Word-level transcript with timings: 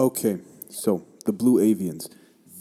Okay, 0.00 0.38
so 0.70 1.04
the 1.26 1.32
Blue 1.32 1.60
Avians. 1.60 2.08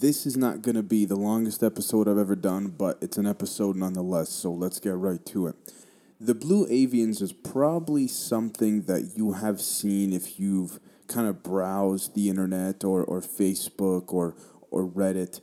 This 0.01 0.25
is 0.25 0.35
not 0.35 0.61
going 0.61 0.75
to 0.75 0.83
be 0.83 1.05
the 1.05 1.15
longest 1.15 1.63
episode 1.63 2.09
I've 2.09 2.17
ever 2.17 2.35
done, 2.35 2.67
but 2.67 2.97
it's 2.99 3.15
an 3.15 3.25
episode 3.25 3.77
nonetheless, 3.77 4.27
so 4.27 4.51
let's 4.51 4.77
get 4.77 4.97
right 4.97 5.25
to 5.27 5.47
it. 5.47 5.55
The 6.19 6.35
Blue 6.35 6.67
Avians 6.67 7.21
is 7.21 7.31
probably 7.31 8.09
something 8.09 8.81
that 8.87 9.13
you 9.15 9.31
have 9.31 9.61
seen 9.61 10.11
if 10.11 10.37
you've 10.37 10.81
kind 11.07 11.29
of 11.29 11.41
browsed 11.41 12.13
the 12.13 12.27
internet 12.27 12.83
or, 12.83 13.05
or 13.05 13.21
Facebook 13.21 14.11
or, 14.11 14.35
or 14.69 14.85
Reddit. 14.85 15.39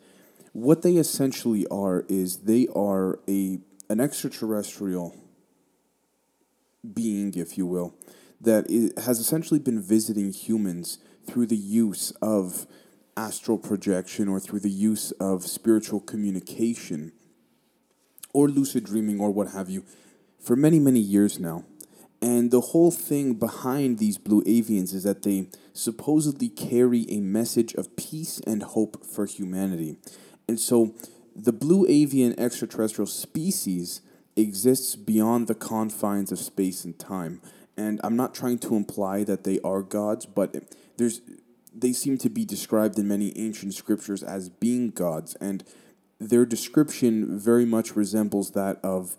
What 0.53 0.83
they 0.83 0.97
essentially 0.97 1.67
are 1.69 2.05
is 2.11 2.41
they 2.41 2.69
are 2.77 3.21
a 3.27 3.61
an 3.89 4.01
extraterrestrial 4.01 5.17
being, 6.93 7.33
if 7.37 7.57
you 7.57 7.65
will, 7.65 7.95
that 8.39 8.67
has 9.03 9.19
essentially 9.19 9.61
been 9.61 9.81
visiting 9.81 10.31
humans 10.31 10.99
through 11.27 11.47
the 11.47 11.57
use 11.57 12.11
of 12.23 12.67
astral 13.17 13.59
projection 13.59 14.29
or 14.29 14.39
through 14.39 14.61
the 14.61 14.71
use 14.71 15.11
of 15.13 15.45
spiritual 15.47 16.01
communication 16.01 17.13
or 18.33 18.49
lucid 18.49 18.85
dreaming 18.85 19.19
or 19.19 19.31
what 19.31 19.49
have 19.49 19.71
you 19.71 19.85
for 20.39 20.55
many, 20.57 20.79
many 20.79 21.01
years 21.01 21.39
now. 21.39 21.65
And 22.21 22.51
the 22.51 22.61
whole 22.61 22.91
thing 22.91 23.35
behind 23.35 23.99
these 23.99 24.19
blue 24.19 24.43
avians 24.45 24.95
is 24.95 25.03
that 25.05 25.23
they 25.23 25.49
supposedly 25.73 26.49
carry 26.49 27.07
a 27.11 27.21
message 27.21 27.75
of 27.75 27.97
peace 27.97 28.41
and 28.47 28.63
hope 28.63 29.05
for 29.05 29.27
humanity. 29.27 29.97
And 30.49 30.59
so 30.59 30.95
the 31.35 31.53
blue 31.53 31.87
avian 31.89 32.39
extraterrestrial 32.39 33.07
species 33.07 34.01
exists 34.37 34.97
beyond 34.97 35.47
the 35.47 35.55
confines 35.55 36.33
of 36.33 36.39
space 36.39 36.85
and 36.85 36.99
time. 36.99 37.41
And 37.77 38.01
I'm 38.03 38.17
not 38.17 38.35
trying 38.35 38.59
to 38.61 38.77
imply 38.77 39.25
that 39.25 39.45
they 39.45 39.61
are 39.61 39.83
gods, 39.83 40.25
but 40.25 40.55
there's 40.99 41.21
they 41.75 41.93
seem 41.93 42.17
to 42.19 42.31
be 42.31 42.45
described 42.45 42.99
in 42.99 43.07
many 43.07 43.37
ancient 43.37 43.75
scriptures 43.75 44.23
as 44.23 44.49
being 44.49 44.91
gods, 44.91 45.35
and 45.41 45.63
their 46.19 46.47
description 46.47 47.39
very 47.39 47.67
much 47.67 47.95
resembles 47.95 48.53
that 48.53 48.79
of 48.83 49.17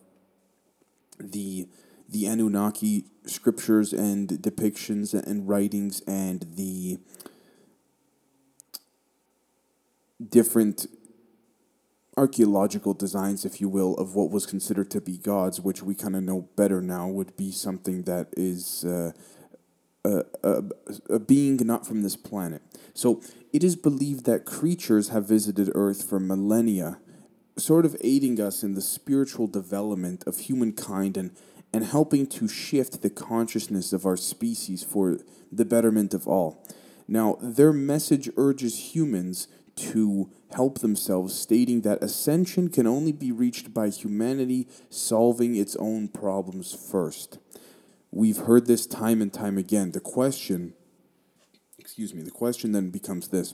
the 1.19 1.67
the 2.09 2.25
Anunnaki 2.25 3.05
scriptures 3.25 3.93
and 3.93 4.29
depictions 4.29 5.13
and 5.13 5.47
writings 5.47 6.01
and 6.07 6.45
the 6.55 6.99
different 10.29 10.87
archaeological 12.15 12.93
designs, 12.93 13.45
if 13.45 13.61
you 13.61 13.69
will, 13.69 13.93
of 13.95 14.15
what 14.15 14.31
was 14.31 14.45
considered 14.45 14.89
to 14.89 14.99
be 14.99 15.17
gods, 15.17 15.61
which 15.61 15.83
we 15.83 15.93
kind 15.93 16.15
of 16.15 16.23
know 16.23 16.49
better 16.55 16.81
now 16.81 17.07
would 17.07 17.37
be 17.37 17.51
something 17.51 18.03
that 18.03 18.27
is 18.35 18.83
uh, 18.85 19.11
a, 20.07 20.23
a, 20.43 20.63
a 21.09 21.19
being 21.19 21.57
not 21.57 21.85
from 21.85 22.01
this 22.03 22.15
planet. 22.15 22.61
So 22.93 23.21
it 23.53 23.63
is 23.63 23.75
believed 23.75 24.25
that 24.25 24.45
creatures 24.45 25.09
have 25.09 25.27
visited 25.27 25.71
Earth 25.75 26.07
for 26.07 26.19
millennia, 26.19 26.99
sort 27.57 27.85
of 27.85 27.95
aiding 28.01 28.39
us 28.39 28.63
in 28.63 28.73
the 28.73 28.81
spiritual 28.81 29.47
development 29.47 30.23
of 30.27 30.39
humankind 30.39 31.17
and, 31.17 31.31
and 31.73 31.83
helping 31.83 32.27
to 32.27 32.47
shift 32.47 33.01
the 33.01 33.09
consciousness 33.09 33.93
of 33.93 34.05
our 34.05 34.17
species 34.17 34.83
for 34.83 35.19
the 35.51 35.65
betterment 35.65 36.13
of 36.13 36.27
all. 36.27 36.63
Now, 37.07 37.37
their 37.41 37.73
message 37.73 38.29
urges 38.35 38.95
humans 38.95 39.47
to 39.77 40.29
help 40.51 40.79
themselves, 40.79 41.37
stating 41.37 41.81
that 41.81 42.03
ascension 42.03 42.69
can 42.69 42.87
only 42.87 43.11
be 43.11 43.31
reached 43.31 43.73
by 43.73 43.89
humanity 43.89 44.67
solving 44.89 45.55
its 45.55 45.75
own 45.75 46.07
problems 46.07 46.73
first. 46.73 47.37
We've 48.17 48.37
heard 48.37 48.65
this 48.65 48.87
time 48.87 49.21
and 49.21 49.31
time 49.31 49.59
again. 49.59 49.91
The 49.91 49.99
question, 49.99 50.73
excuse 51.77 52.15
me, 52.15 52.23
the 52.23 52.31
question 52.31 52.71
then 52.71 52.89
becomes 52.89 53.27
this 53.27 53.53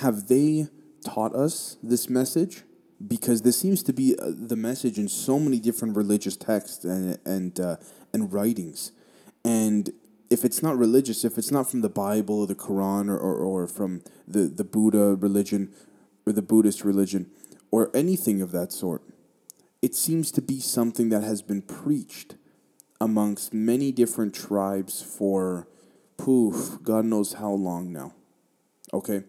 Have 0.00 0.26
they 0.26 0.68
taught 1.04 1.34
us 1.34 1.76
this 1.82 2.08
message? 2.08 2.62
Because 3.06 3.42
this 3.42 3.58
seems 3.58 3.82
to 3.82 3.92
be 3.92 4.16
uh, 4.18 4.30
the 4.34 4.56
message 4.56 4.96
in 4.96 5.06
so 5.06 5.38
many 5.38 5.60
different 5.60 5.98
religious 5.98 6.34
texts 6.34 6.82
and, 6.82 7.18
and, 7.26 7.60
uh, 7.60 7.76
and 8.14 8.32
writings. 8.32 8.92
And 9.44 9.90
if 10.30 10.46
it's 10.46 10.62
not 10.62 10.78
religious, 10.78 11.26
if 11.26 11.36
it's 11.36 11.50
not 11.50 11.70
from 11.70 11.82
the 11.82 11.90
Bible 11.90 12.40
or 12.40 12.46
the 12.46 12.54
Quran 12.54 13.10
or, 13.10 13.18
or, 13.18 13.34
or 13.36 13.66
from 13.66 14.00
the, 14.26 14.44
the 14.44 14.64
Buddha 14.64 15.14
religion 15.14 15.74
or 16.24 16.32
the 16.32 16.40
Buddhist 16.40 16.86
religion 16.86 17.30
or 17.70 17.90
anything 17.94 18.40
of 18.40 18.50
that 18.52 18.72
sort, 18.72 19.02
it 19.82 19.94
seems 19.94 20.30
to 20.32 20.42
be 20.42 20.60
something 20.60 21.08
that 21.10 21.22
has 21.22 21.42
been 21.42 21.62
preached 21.62 22.36
amongst 23.00 23.54
many 23.54 23.92
different 23.92 24.34
tribes 24.34 25.02
for 25.02 25.68
poof, 26.16 26.78
God 26.82 27.04
knows 27.04 27.34
how 27.34 27.52
long 27.52 27.92
now. 27.92 28.12
Okay, 28.92 29.22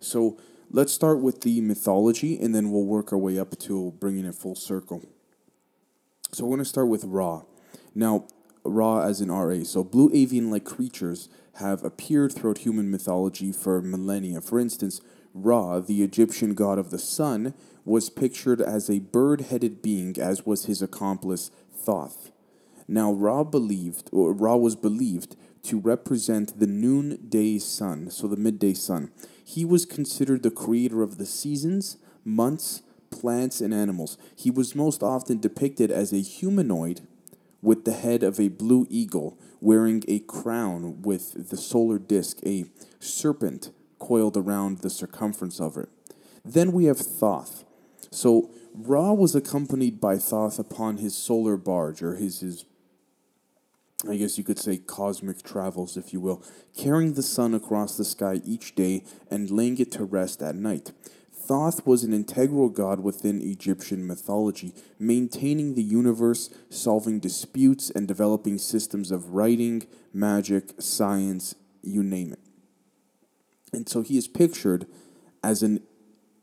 so 0.00 0.38
let's 0.70 0.92
start 0.92 1.20
with 1.20 1.42
the 1.42 1.60
mythology 1.60 2.40
and 2.40 2.54
then 2.54 2.70
we'll 2.70 2.84
work 2.84 3.12
our 3.12 3.18
way 3.18 3.38
up 3.38 3.58
to 3.58 3.92
bringing 4.00 4.24
it 4.24 4.34
full 4.34 4.54
circle. 4.54 5.02
So 6.32 6.44
we're 6.44 6.56
going 6.56 6.60
to 6.60 6.64
start 6.64 6.88
with 6.88 7.04
Ra. 7.04 7.42
Now, 7.94 8.26
Ra 8.64 9.02
as 9.02 9.20
in 9.20 9.30
RA. 9.30 9.64
So 9.64 9.82
blue 9.84 10.10
avian 10.14 10.50
like 10.50 10.64
creatures 10.64 11.28
have 11.54 11.84
appeared 11.84 12.32
throughout 12.32 12.58
human 12.58 12.90
mythology 12.90 13.52
for 13.52 13.80
millennia. 13.80 14.40
For 14.40 14.58
instance, 14.58 15.00
Ra, 15.34 15.80
the 15.80 16.02
Egyptian 16.02 16.54
god 16.54 16.78
of 16.78 16.90
the 16.90 16.98
sun, 16.98 17.54
was 17.84 18.10
pictured 18.10 18.60
as 18.60 18.90
a 18.90 19.00
bird 19.00 19.42
headed 19.42 19.82
being, 19.82 20.18
as 20.18 20.46
was 20.46 20.64
his 20.64 20.82
accomplice 20.82 21.50
Thoth. 21.72 22.30
Now, 22.88 23.12
Ra 23.12 23.44
believed, 23.44 24.10
or 24.12 24.32
Ra 24.32 24.56
was 24.56 24.76
believed 24.76 25.36
to 25.62 25.78
represent 25.78 26.58
the 26.58 26.66
noonday 26.66 27.58
sun, 27.58 28.10
so 28.10 28.26
the 28.26 28.36
midday 28.36 28.74
sun. 28.74 29.10
He 29.44 29.64
was 29.64 29.86
considered 29.86 30.42
the 30.42 30.50
creator 30.50 31.02
of 31.02 31.18
the 31.18 31.26
seasons, 31.26 31.98
months, 32.24 32.82
plants, 33.10 33.60
and 33.60 33.74
animals. 33.74 34.16
He 34.34 34.50
was 34.50 34.74
most 34.74 35.02
often 35.02 35.38
depicted 35.38 35.90
as 35.90 36.12
a 36.12 36.20
humanoid 36.20 37.02
with 37.62 37.84
the 37.84 37.92
head 37.92 38.22
of 38.22 38.40
a 38.40 38.48
blue 38.48 38.86
eagle, 38.88 39.38
wearing 39.60 40.02
a 40.08 40.20
crown 40.20 41.02
with 41.02 41.50
the 41.50 41.56
solar 41.56 41.98
disk, 41.98 42.38
a 42.44 42.64
serpent 42.98 43.70
coiled 43.98 44.36
around 44.36 44.78
the 44.78 44.90
circumference 44.90 45.60
of 45.60 45.76
it. 45.76 45.88
Then 46.44 46.72
we 46.72 46.86
have 46.86 46.98
Thoth. 46.98 47.64
So 48.10 48.50
Ra 48.74 49.12
was 49.12 49.34
accompanied 49.34 50.00
by 50.00 50.16
Thoth 50.16 50.58
upon 50.58 50.98
his 50.98 51.14
solar 51.14 51.56
barge, 51.56 52.02
or 52.02 52.16
his, 52.16 52.40
his 52.40 52.64
I 54.08 54.16
guess 54.16 54.38
you 54.38 54.44
could 54.44 54.58
say 54.58 54.78
cosmic 54.78 55.42
travels, 55.42 55.96
if 55.96 56.12
you 56.12 56.20
will, 56.20 56.42
carrying 56.76 57.14
the 57.14 57.22
sun 57.22 57.52
across 57.52 57.96
the 57.96 58.04
sky 58.04 58.40
each 58.44 58.74
day 58.74 59.04
and 59.30 59.50
laying 59.50 59.78
it 59.78 59.92
to 59.92 60.04
rest 60.04 60.42
at 60.42 60.54
night. 60.54 60.92
Thoth 61.50 61.84
was 61.84 62.04
an 62.04 62.12
integral 62.12 62.68
god 62.68 63.00
within 63.00 63.42
Egyptian 63.42 64.06
mythology, 64.06 64.72
maintaining 65.00 65.74
the 65.74 65.82
universe, 65.82 66.48
solving 66.68 67.18
disputes, 67.18 67.90
and 67.90 68.06
developing 68.06 68.56
systems 68.56 69.10
of 69.10 69.30
writing, 69.30 69.82
magic, 70.12 70.74
science, 70.78 71.56
you 71.82 72.04
name 72.04 72.32
it. 72.32 72.38
And 73.72 73.88
so 73.88 74.02
he 74.02 74.16
is 74.16 74.28
pictured 74.28 74.86
as 75.42 75.64
an 75.64 75.82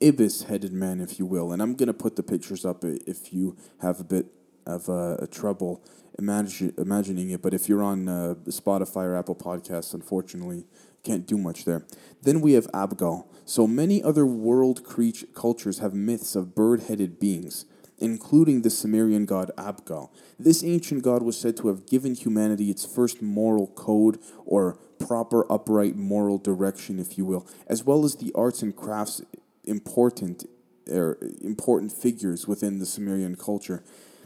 ibis 0.03 0.43
headed 0.43 0.73
man, 0.73 0.99
if 0.99 1.19
you 1.19 1.25
will. 1.25 1.53
And 1.53 1.61
I'm 1.61 1.75
going 1.75 1.87
to 1.87 1.93
put 1.93 2.17
the 2.17 2.23
pictures 2.23 2.65
up 2.65 2.83
if 2.83 3.31
you 3.31 3.55
have 3.79 4.01
a 4.01 4.03
bit 4.03 4.25
of 4.65 4.89
uh, 4.89 5.15
a 5.19 5.27
trouble 5.27 5.85
imagine, 6.19 6.73
imagining 6.77 7.29
it. 7.29 7.41
But 7.41 7.53
if 7.53 7.69
you're 7.69 7.83
on 7.83 8.09
uh, 8.09 8.35
Spotify 8.47 9.05
or 9.05 9.15
Apple 9.15 9.35
Podcasts, 9.35 9.93
unfortunately, 9.93 10.65
can't 11.03 11.25
do 11.25 11.37
much 11.37 11.65
there. 11.65 11.85
Then 12.21 12.41
we 12.41 12.53
have 12.53 12.67
Abgal. 12.71 13.27
So 13.45 13.65
many 13.65 14.03
other 14.03 14.25
world 14.25 14.83
creature 14.83 15.27
cultures 15.33 15.79
have 15.79 15.93
myths 15.93 16.35
of 16.35 16.53
bird 16.53 16.83
headed 16.83 17.19
beings, 17.19 17.65
including 17.97 18.61
the 18.61 18.69
Sumerian 18.69 19.25
god 19.25 19.51
Abgal. 19.57 20.09
This 20.37 20.63
ancient 20.63 21.03
god 21.03 21.23
was 21.23 21.39
said 21.39 21.55
to 21.57 21.69
have 21.69 21.87
given 21.87 22.13
humanity 22.13 22.69
its 22.69 22.85
first 22.85 23.21
moral 23.21 23.67
code 23.67 24.19
or 24.45 24.77
proper 24.99 25.49
upright 25.51 25.95
moral 25.95 26.37
direction, 26.37 26.99
if 26.99 27.17
you 27.17 27.25
will, 27.25 27.47
as 27.67 27.83
well 27.83 28.03
as 28.03 28.15
the 28.15 28.31
arts 28.35 28.61
and 28.61 28.75
crafts 28.75 29.21
important 29.63 30.45
er, 30.89 31.17
important 31.41 31.91
figures 31.91 32.47
within 32.47 32.79
the 32.79 32.85
Sumerian 32.85 33.35
culture. 33.35 33.83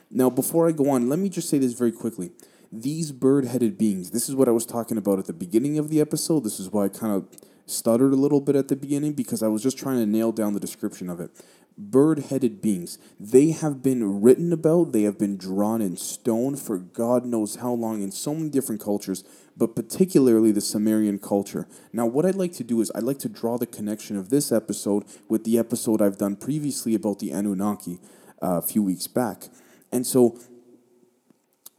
Now, 0.09 0.29
before 0.29 0.67
I 0.67 0.71
go 0.71 0.89
on, 0.89 1.09
let 1.09 1.19
me 1.19 1.29
just 1.29 1.49
say 1.49 1.57
this 1.57 1.73
very 1.73 1.91
quickly. 1.91 2.31
These 2.71 3.11
bird 3.11 3.45
headed 3.45 3.77
beings, 3.77 4.11
this 4.11 4.29
is 4.29 4.35
what 4.35 4.47
I 4.47 4.51
was 4.51 4.65
talking 4.65 4.97
about 4.97 5.19
at 5.19 5.25
the 5.25 5.33
beginning 5.33 5.77
of 5.77 5.89
the 5.89 5.99
episode. 5.99 6.45
This 6.45 6.57
is 6.57 6.69
why 6.69 6.85
I 6.85 6.89
kind 6.89 7.13
of 7.13 7.27
stuttered 7.65 8.13
a 8.13 8.17
little 8.17 8.39
bit 8.39 8.55
at 8.55 8.69
the 8.69 8.77
beginning 8.77 9.11
because 9.11 9.43
I 9.43 9.47
was 9.47 9.61
just 9.61 9.77
trying 9.77 9.97
to 9.97 10.05
nail 10.05 10.31
down 10.31 10.53
the 10.53 10.59
description 10.59 11.09
of 11.09 11.19
it. 11.19 11.31
Bird 11.77 12.19
headed 12.19 12.61
beings, 12.61 12.97
they 13.19 13.51
have 13.51 13.81
been 13.81 14.21
written 14.21 14.53
about, 14.53 14.91
they 14.91 15.03
have 15.03 15.17
been 15.17 15.35
drawn 15.35 15.81
in 15.81 15.97
stone 15.97 16.55
for 16.55 16.77
God 16.77 17.25
knows 17.25 17.55
how 17.55 17.71
long 17.71 18.01
in 18.01 18.11
so 18.11 18.35
many 18.35 18.49
different 18.49 18.81
cultures, 18.81 19.23
but 19.57 19.75
particularly 19.75 20.51
the 20.51 20.61
Sumerian 20.61 21.17
culture. 21.17 21.67
Now, 21.91 22.05
what 22.05 22.25
I'd 22.25 22.35
like 22.35 22.53
to 22.53 22.63
do 22.63 22.81
is 22.81 22.91
I'd 22.93 23.03
like 23.03 23.19
to 23.19 23.29
draw 23.29 23.57
the 23.57 23.65
connection 23.65 24.15
of 24.15 24.29
this 24.29 24.51
episode 24.51 25.05
with 25.27 25.43
the 25.43 25.57
episode 25.57 26.01
I've 26.01 26.17
done 26.17 26.35
previously 26.35 26.93
about 26.93 27.19
the 27.19 27.31
Anunnaki 27.31 27.99
uh, 28.41 28.57
a 28.57 28.61
few 28.61 28.83
weeks 28.83 29.07
back. 29.07 29.49
And 29.91 30.05
so, 30.05 30.37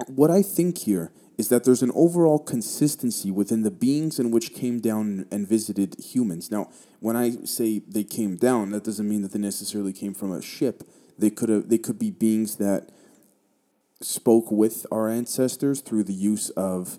what 0.08 0.30
I 0.30 0.42
think 0.42 0.78
here 0.78 1.12
is 1.38 1.48
that 1.48 1.64
there's 1.64 1.82
an 1.82 1.92
overall 1.94 2.38
consistency 2.38 3.30
within 3.30 3.62
the 3.62 3.70
beings 3.70 4.18
in 4.18 4.30
which 4.30 4.54
came 4.54 4.80
down 4.80 5.26
and 5.30 5.48
visited 5.48 5.96
humans. 5.98 6.50
Now, 6.50 6.70
when 7.00 7.16
I 7.16 7.30
say 7.44 7.80
they 7.80 8.04
came 8.04 8.36
down, 8.36 8.70
that 8.70 8.84
doesn't 8.84 9.08
mean 9.08 9.22
that 9.22 9.32
they 9.32 9.38
necessarily 9.38 9.92
came 9.92 10.14
from 10.14 10.30
a 10.30 10.42
ship. 10.42 10.84
They 11.18 11.30
could 11.30 11.48
have 11.48 11.68
they 11.68 11.78
could 11.78 11.98
be 11.98 12.10
beings 12.10 12.56
that 12.56 12.90
spoke 14.00 14.50
with 14.50 14.86
our 14.90 15.08
ancestors 15.08 15.80
through 15.80 16.04
the 16.04 16.12
use 16.12 16.50
of 16.50 16.98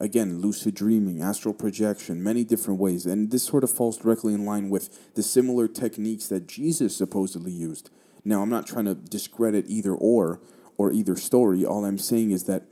again 0.00 0.40
lucid 0.40 0.74
dreaming 0.74 1.20
astral 1.22 1.54
projection 1.54 2.22
many 2.22 2.42
different 2.42 2.80
ways 2.80 3.06
and 3.06 3.30
this 3.30 3.44
sort 3.44 3.62
of 3.62 3.70
falls 3.70 3.98
directly 3.98 4.34
in 4.34 4.44
line 4.44 4.68
with 4.70 5.14
the 5.14 5.22
similar 5.22 5.68
techniques 5.68 6.26
that 6.26 6.48
jesus 6.48 6.96
supposedly 6.96 7.52
used 7.52 7.90
now 8.24 8.42
i'm 8.42 8.48
not 8.48 8.66
trying 8.66 8.86
to 8.86 8.94
discredit 8.94 9.64
either 9.68 9.94
or 9.94 10.40
or 10.80 10.92
either 10.92 11.16
story 11.16 11.64
all 11.64 11.84
i'm 11.84 11.98
saying 11.98 12.30
is 12.30 12.44
that 12.44 12.62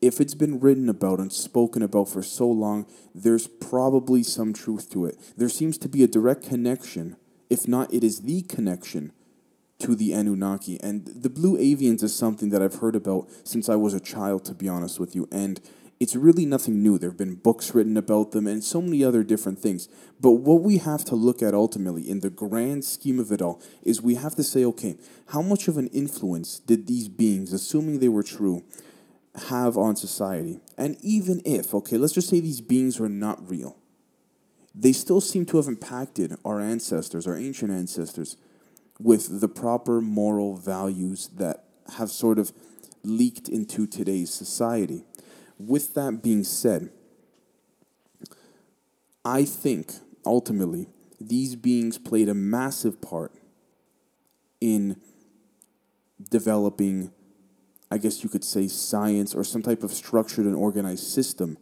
if 0.00 0.20
it's 0.20 0.34
been 0.34 0.60
written 0.60 0.88
about 0.88 1.18
and 1.18 1.32
spoken 1.32 1.82
about 1.82 2.08
for 2.08 2.22
so 2.22 2.46
long 2.46 2.86
there's 3.14 3.48
probably 3.48 4.22
some 4.22 4.52
truth 4.52 4.90
to 4.90 5.04
it 5.04 5.16
there 5.36 5.48
seems 5.48 5.76
to 5.76 5.88
be 5.88 6.04
a 6.04 6.08
direct 6.18 6.42
connection 6.42 7.16
if 7.50 7.66
not 7.66 7.92
it 7.92 8.04
is 8.04 8.20
the 8.20 8.42
connection 8.42 9.12
to 9.78 9.94
the 9.94 10.12
Anunnaki. 10.12 10.80
And 10.82 11.06
the 11.06 11.30
blue 11.30 11.56
avians 11.58 12.02
is 12.02 12.14
something 12.14 12.50
that 12.50 12.62
I've 12.62 12.76
heard 12.76 12.96
about 12.96 13.28
since 13.44 13.68
I 13.68 13.76
was 13.76 13.94
a 13.94 14.00
child, 14.00 14.44
to 14.46 14.54
be 14.54 14.68
honest 14.68 14.98
with 14.98 15.14
you. 15.14 15.28
And 15.30 15.60
it's 15.98 16.14
really 16.14 16.44
nothing 16.44 16.82
new. 16.82 16.98
There 16.98 17.10
have 17.10 17.18
been 17.18 17.36
books 17.36 17.74
written 17.74 17.96
about 17.96 18.32
them 18.32 18.46
and 18.46 18.62
so 18.62 18.82
many 18.82 19.02
other 19.02 19.22
different 19.22 19.58
things. 19.58 19.88
But 20.20 20.32
what 20.32 20.62
we 20.62 20.78
have 20.78 21.04
to 21.06 21.14
look 21.14 21.42
at 21.42 21.54
ultimately, 21.54 22.08
in 22.08 22.20
the 22.20 22.30
grand 22.30 22.84
scheme 22.84 23.18
of 23.18 23.32
it 23.32 23.40
all, 23.40 23.62
is 23.82 24.02
we 24.02 24.16
have 24.16 24.34
to 24.36 24.44
say, 24.44 24.64
okay, 24.64 24.96
how 25.28 25.40
much 25.40 25.68
of 25.68 25.78
an 25.78 25.88
influence 25.88 26.58
did 26.58 26.86
these 26.86 27.08
beings, 27.08 27.52
assuming 27.52 27.98
they 27.98 28.08
were 28.08 28.22
true, 28.22 28.62
have 29.48 29.78
on 29.78 29.96
society? 29.96 30.60
And 30.76 30.98
even 31.00 31.40
if, 31.44 31.74
okay, 31.74 31.96
let's 31.96 32.12
just 32.12 32.28
say 32.28 32.40
these 32.40 32.60
beings 32.60 33.00
were 33.00 33.08
not 33.08 33.48
real, 33.48 33.76
they 34.74 34.92
still 34.92 35.22
seem 35.22 35.46
to 35.46 35.56
have 35.56 35.66
impacted 35.66 36.36
our 36.44 36.60
ancestors, 36.60 37.26
our 37.26 37.36
ancient 37.36 37.72
ancestors, 37.72 38.36
with 39.00 39.40
the 39.40 39.48
proper 39.48 40.02
moral 40.02 40.56
values 40.56 41.30
that 41.36 41.64
have 41.96 42.10
sort 42.10 42.38
of 42.38 42.52
leaked 43.02 43.48
into 43.48 43.86
today's 43.86 44.32
society. 44.32 45.04
With 45.58 45.94
that 45.94 46.22
being 46.22 46.44
said, 46.44 46.90
I 49.24 49.44
think 49.44 49.92
ultimately 50.24 50.88
these 51.20 51.56
beings 51.56 51.98
played 51.98 52.28
a 52.28 52.34
massive 52.34 53.00
part 53.00 53.32
in 54.60 55.00
developing, 56.30 57.10
I 57.90 57.98
guess 57.98 58.22
you 58.22 58.28
could 58.28 58.44
say, 58.44 58.68
science 58.68 59.34
or 59.34 59.44
some 59.44 59.62
type 59.62 59.82
of 59.82 59.92
structured 59.92 60.46
and 60.46 60.54
organized 60.54 61.04
system 61.04 61.58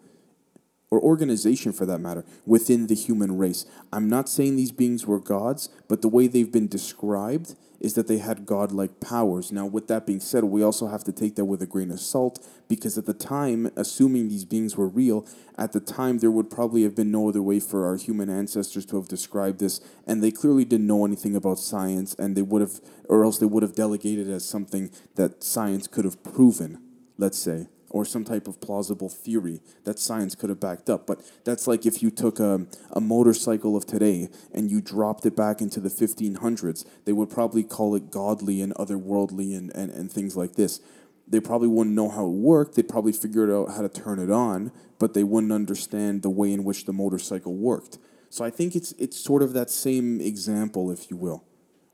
or 0.95 1.01
organization 1.01 1.73
for 1.73 1.87
that 1.87 1.99
matter, 1.99 2.25
within 2.47 2.87
the 2.87 2.95
human 2.95 3.37
race. 3.37 3.67
I'm 3.93 4.09
not 4.09 4.29
saying 4.29 4.55
these 4.55 4.73
beings 4.73 5.07
were 5.07 5.19
gods, 5.19 5.69
but 5.89 6.03
the 6.03 6.09
way 6.09 6.29
they've 6.29 6.53
been 6.53 6.69
described 6.69 7.57
is 7.81 7.95
that 7.95 8.07
they 8.07 8.19
had 8.19 8.47
godlike 8.47 9.01
powers. 9.01 9.51
Now, 9.51 9.67
with 9.67 9.89
that 9.89 10.07
being 10.07 10.21
said, 10.21 10.45
we 10.45 10.63
also 10.63 10.87
have 10.87 11.05
to 11.05 11.13
take 11.13 11.35
that 11.35 11.45
with 11.45 11.61
a 11.61 11.67
grain 11.67 11.91
of 11.91 12.01
salt 12.01 12.47
because 12.69 12.97
at 12.97 13.07
the 13.07 13.13
time, 13.13 13.71
assuming 13.77 14.29
these 14.29 14.45
beings 14.45 14.77
were 14.77 14.89
real, 14.89 15.27
at 15.59 15.73
the 15.73 15.81
time 15.81 16.19
there 16.19 16.31
would 16.31 16.49
probably 16.49 16.85
have 16.85 16.95
been 16.95 17.11
no 17.11 17.29
other 17.29 17.43
way 17.43 17.61
for 17.61 17.87
our 17.87 17.97
human 17.97 18.31
ancestors 18.31 18.87
to 18.87 18.97
have 18.97 19.09
described 19.09 19.59
this, 19.59 19.81
and 20.07 20.23
they 20.23 20.31
clearly 20.31 20.65
didn't 20.65 20.87
know 20.87 21.05
anything 21.05 21.35
about 21.35 21.59
science, 21.59 22.15
and 22.19 22.37
they 22.37 22.43
would 22.43 22.63
have, 22.63 22.81
or 23.09 23.25
else 23.25 23.39
they 23.39 23.47
would 23.47 23.63
have 23.63 23.75
delegated 23.75 24.31
as 24.31 24.49
something 24.49 24.91
that 25.17 25.43
science 25.43 25.89
could 25.89 26.05
have 26.05 26.23
proven, 26.23 26.81
let's 27.19 27.39
say 27.39 27.67
or 27.95 28.05
some 28.05 28.25
type 28.25 28.49
of 28.49 28.61
plausible 28.61 29.09
theory 29.09 29.61
that 29.85 30.01
science 30.01 30.35
could 30.35 30.51
have 30.51 30.59
backed 30.59 30.91
up. 30.91 31.07
But 31.07 31.21
that's 31.45 31.69
like 31.69 31.87
if 31.87 32.03
you 32.03 32.11
took 32.11 32.41
a, 32.41 32.67
a 32.91 33.01
motorcycle 33.01 33.77
of 33.77 33.87
today 33.87 34.31
and 34.53 34.69
you 34.69 34.81
dropped 34.81 35.25
it 35.27 35.37
back 35.37 35.61
into 35.61 35.79
the 35.79 35.89
1500s, 35.89 36.85
they 37.05 37.13
would 37.13 37.31
probably 37.31 37.63
call 37.63 37.95
it 37.95 38.11
godly 38.11 38.61
and 38.61 38.75
otherworldly 38.75 39.57
and, 39.57 39.71
and, 39.77 39.93
and 39.93 40.11
things 40.11 40.37
like 40.37 40.55
this. 40.55 40.81
They 41.29 41.39
probably 41.39 41.69
wouldn't 41.69 41.95
know 41.95 42.09
how 42.09 42.27
it 42.27 42.33
worked. 42.33 42.75
They'd 42.75 42.89
probably 42.89 43.13
figure 43.13 43.57
out 43.57 43.77
how 43.77 43.83
to 43.83 43.89
turn 43.89 44.19
it 44.19 44.29
on, 44.31 44.73
but 44.99 45.15
they 45.15 45.23
wouldn't 45.23 45.53
understand 45.53 46.23
the 46.23 46.31
way 46.31 46.53
in 46.53 46.65
which 46.65 46.87
the 46.87 46.93
motorcycle 46.93 47.55
worked. 47.55 47.99
So 48.29 48.45
I 48.45 48.51
think 48.51 48.75
it's 48.75 48.91
it's 48.99 49.17
sort 49.17 49.41
of 49.41 49.53
that 49.53 49.71
same 49.71 50.21
example, 50.21 50.91
if 50.91 51.11
you 51.11 51.17
will, 51.17 51.45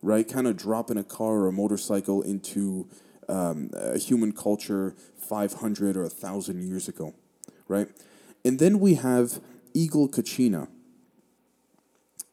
right? 0.00 0.26
Kind 0.26 0.46
of 0.46 0.56
dropping 0.56 0.96
a 0.96 1.04
car 1.04 1.40
or 1.40 1.48
a 1.48 1.52
motorcycle 1.52 2.22
into 2.22 2.88
um, 3.30 3.70
a 3.74 3.98
human 3.98 4.32
culture 4.32 4.94
500 5.16 5.96
or 5.96 6.02
1,000 6.02 6.62
years 6.62 6.88
ago, 6.88 7.14
right? 7.68 7.88
And 8.44 8.58
then 8.58 8.80
we 8.80 8.94
have 8.94 9.40
Eagle 9.72 10.08
Kachina. 10.08 10.68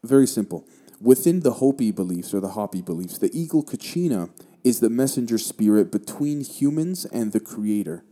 Very 0.03 0.27
simple. 0.27 0.65
Within 0.99 1.41
the 1.41 1.53
Hopi 1.53 1.91
beliefs 1.91 2.33
or 2.33 2.39
the 2.39 2.49
Hopi 2.49 2.81
beliefs, 2.81 3.19
the 3.19 3.29
Eagle 3.37 3.63
Kachina 3.63 4.29
is 4.63 4.79
the 4.79 4.89
messenger 4.89 5.37
spirit 5.37 5.91
between 5.91 6.41
humans 6.41 7.05
and 7.05 7.31
the 7.31 7.39
Creator, 7.39 8.03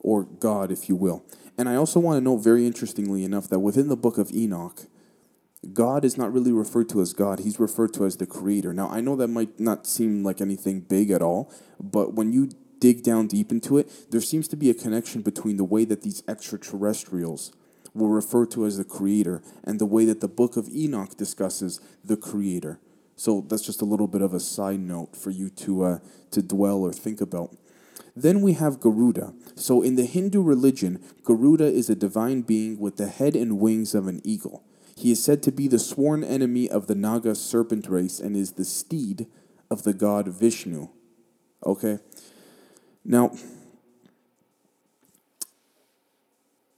or 0.00 0.24
God, 0.24 0.70
if 0.72 0.88
you 0.88 0.96
will. 0.96 1.24
And 1.58 1.68
I 1.68 1.76
also 1.76 2.00
want 2.00 2.16
to 2.16 2.20
note, 2.22 2.38
very 2.38 2.66
interestingly 2.66 3.24
enough, 3.24 3.48
that 3.48 3.58
within 3.58 3.88
the 3.88 3.96
book 3.96 4.16
of 4.16 4.32
Enoch, 4.32 4.86
God 5.72 6.04
is 6.04 6.18
not 6.18 6.32
really 6.32 6.50
referred 6.50 6.88
to 6.88 7.00
as 7.00 7.12
God. 7.12 7.40
He's 7.40 7.60
referred 7.60 7.94
to 7.94 8.04
as 8.04 8.16
the 8.16 8.26
creator. 8.26 8.72
Now, 8.72 8.88
I 8.88 9.00
know 9.00 9.14
that 9.16 9.28
might 9.28 9.60
not 9.60 9.86
seem 9.86 10.24
like 10.24 10.40
anything 10.40 10.80
big 10.80 11.10
at 11.10 11.22
all, 11.22 11.52
but 11.80 12.14
when 12.14 12.32
you 12.32 12.50
dig 12.80 13.04
down 13.04 13.28
deep 13.28 13.52
into 13.52 13.78
it, 13.78 14.10
there 14.10 14.20
seems 14.20 14.48
to 14.48 14.56
be 14.56 14.68
a 14.68 14.74
connection 14.74 15.22
between 15.22 15.56
the 15.56 15.64
way 15.64 15.84
that 15.84 16.02
these 16.02 16.24
extraterrestrials 16.26 17.52
were 17.94 18.08
referred 18.08 18.50
to 18.50 18.66
as 18.66 18.76
the 18.76 18.84
creator 18.84 19.40
and 19.62 19.78
the 19.78 19.86
way 19.86 20.04
that 20.04 20.20
the 20.20 20.28
book 20.28 20.56
of 20.56 20.68
Enoch 20.68 21.16
discusses 21.16 21.80
the 22.04 22.16
creator. 22.16 22.80
So 23.14 23.44
that's 23.46 23.64
just 23.64 23.82
a 23.82 23.84
little 23.84 24.08
bit 24.08 24.22
of 24.22 24.34
a 24.34 24.40
side 24.40 24.80
note 24.80 25.14
for 25.14 25.30
you 25.30 25.48
to 25.50 25.84
uh, 25.84 25.98
to 26.32 26.42
dwell 26.42 26.82
or 26.82 26.92
think 26.92 27.20
about. 27.20 27.56
Then 28.16 28.42
we 28.42 28.54
have 28.54 28.80
Garuda. 28.80 29.32
So 29.54 29.80
in 29.80 29.94
the 29.94 30.04
Hindu 30.04 30.42
religion, 30.42 31.02
Garuda 31.22 31.66
is 31.66 31.88
a 31.88 31.94
divine 31.94 32.42
being 32.42 32.80
with 32.80 32.96
the 32.96 33.06
head 33.06 33.36
and 33.36 33.60
wings 33.60 33.94
of 33.94 34.08
an 34.08 34.20
eagle. 34.24 34.64
He 34.96 35.10
is 35.10 35.22
said 35.22 35.42
to 35.44 35.52
be 35.52 35.68
the 35.68 35.78
sworn 35.78 36.22
enemy 36.22 36.68
of 36.68 36.86
the 36.86 36.94
Naga 36.94 37.34
serpent 37.34 37.88
race 37.88 38.20
and 38.20 38.36
is 38.36 38.52
the 38.52 38.64
steed 38.64 39.26
of 39.70 39.84
the 39.84 39.94
god 39.94 40.28
Vishnu. 40.28 40.88
Okay? 41.64 41.98
Now, 43.04 43.32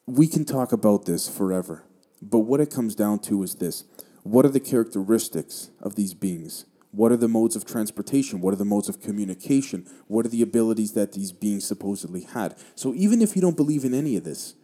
we 0.07 0.27
can 0.27 0.45
talk 0.45 0.73
about 0.73 1.07
this 1.07 1.29
forever, 1.29 1.85
but 2.23 2.41
what 2.41 2.61
it 2.61 2.71
comes 2.71 2.95
down 2.95 3.19
to 3.21 3.43
is 3.43 3.57
this 3.57 3.85
what 4.23 4.47
are 4.47 4.51
the 4.51 4.61
characteristics 4.61 5.71
of 5.81 5.97
these 5.97 6.15
beings? 6.15 6.65
What 6.93 7.11
are 7.11 7.17
the 7.17 7.29
modes 7.29 7.57
of 7.57 7.67
transportation? 7.67 8.41
What 8.41 8.55
are 8.55 8.57
the 8.57 8.65
modes 8.65 8.89
of 8.89 9.03
communication? 9.03 9.87
What 10.07 10.25
are 10.25 10.29
the 10.29 10.43
abilities 10.43 10.93
that 10.93 11.13
these 11.13 11.33
beings 11.33 11.67
supposedly 11.67 12.23
had? 12.23 12.57
So, 12.77 12.95
even 12.95 13.21
if 13.21 13.35
you 13.35 13.43
don't 13.43 13.57
believe 13.57 13.85
in 13.85 13.93
any 13.93 14.17
of 14.17 14.25
this, 14.25 14.55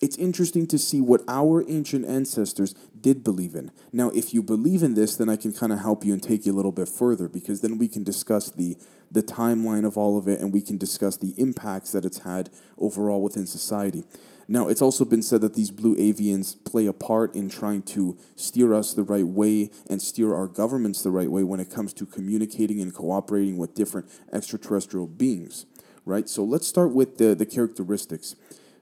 it's 0.00 0.16
interesting 0.18 0.66
to 0.66 0.78
see 0.78 1.00
what 1.00 1.22
our 1.26 1.64
ancient 1.68 2.04
ancestors 2.04 2.74
did 3.00 3.24
believe 3.24 3.54
in. 3.54 3.70
Now, 3.92 4.10
if 4.10 4.34
you 4.34 4.42
believe 4.42 4.82
in 4.82 4.94
this, 4.94 5.16
then 5.16 5.28
I 5.28 5.36
can 5.36 5.52
kind 5.52 5.72
of 5.72 5.80
help 5.80 6.04
you 6.04 6.12
and 6.12 6.22
take 6.22 6.44
you 6.44 6.52
a 6.52 6.56
little 6.56 6.72
bit 6.72 6.88
further 6.88 7.28
because 7.28 7.62
then 7.62 7.78
we 7.78 7.88
can 7.88 8.04
discuss 8.04 8.50
the 8.50 8.76
the 9.10 9.22
timeline 9.22 9.86
of 9.86 9.96
all 9.96 10.18
of 10.18 10.26
it 10.26 10.40
and 10.40 10.52
we 10.52 10.60
can 10.60 10.76
discuss 10.76 11.16
the 11.16 11.32
impacts 11.38 11.92
that 11.92 12.04
it's 12.04 12.18
had 12.18 12.50
overall 12.76 13.22
within 13.22 13.46
society. 13.46 14.04
Now, 14.48 14.68
it's 14.68 14.82
also 14.82 15.04
been 15.04 15.22
said 15.22 15.40
that 15.40 15.54
these 15.54 15.70
blue 15.70 15.96
avians 15.96 16.56
play 16.64 16.86
a 16.86 16.92
part 16.92 17.34
in 17.34 17.48
trying 17.48 17.82
to 17.82 18.16
steer 18.36 18.74
us 18.74 18.94
the 18.94 19.02
right 19.02 19.26
way 19.26 19.70
and 19.88 20.00
steer 20.00 20.34
our 20.34 20.46
governments 20.46 21.02
the 21.02 21.10
right 21.10 21.30
way 21.30 21.42
when 21.42 21.58
it 21.58 21.70
comes 21.70 21.92
to 21.94 22.06
communicating 22.06 22.80
and 22.80 22.94
cooperating 22.94 23.58
with 23.58 23.74
different 23.74 24.08
extraterrestrial 24.32 25.08
beings, 25.08 25.66
right? 26.04 26.28
So 26.28 26.44
let's 26.44 26.66
start 26.66 26.92
with 26.92 27.18
the, 27.18 27.34
the 27.34 27.46
characteristics. 27.46 28.36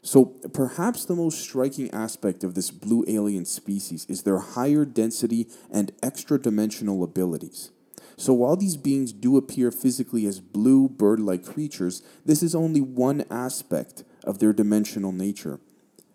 So, 0.06 0.26
perhaps 0.52 1.06
the 1.06 1.14
most 1.14 1.40
striking 1.40 1.90
aspect 1.90 2.44
of 2.44 2.54
this 2.54 2.70
blue 2.70 3.06
alien 3.08 3.46
species 3.46 4.04
is 4.06 4.22
their 4.22 4.38
higher 4.38 4.84
density 4.84 5.48
and 5.72 5.92
extra 6.02 6.38
dimensional 6.38 7.02
abilities. 7.02 7.70
So, 8.18 8.34
while 8.34 8.54
these 8.54 8.76
beings 8.76 9.14
do 9.14 9.38
appear 9.38 9.70
physically 9.70 10.26
as 10.26 10.40
blue 10.40 10.90
bird 10.90 11.20
like 11.20 11.42
creatures, 11.42 12.02
this 12.22 12.42
is 12.42 12.54
only 12.54 12.82
one 12.82 13.24
aspect 13.30 14.04
of 14.24 14.40
their 14.40 14.52
dimensional 14.52 15.10
nature, 15.10 15.58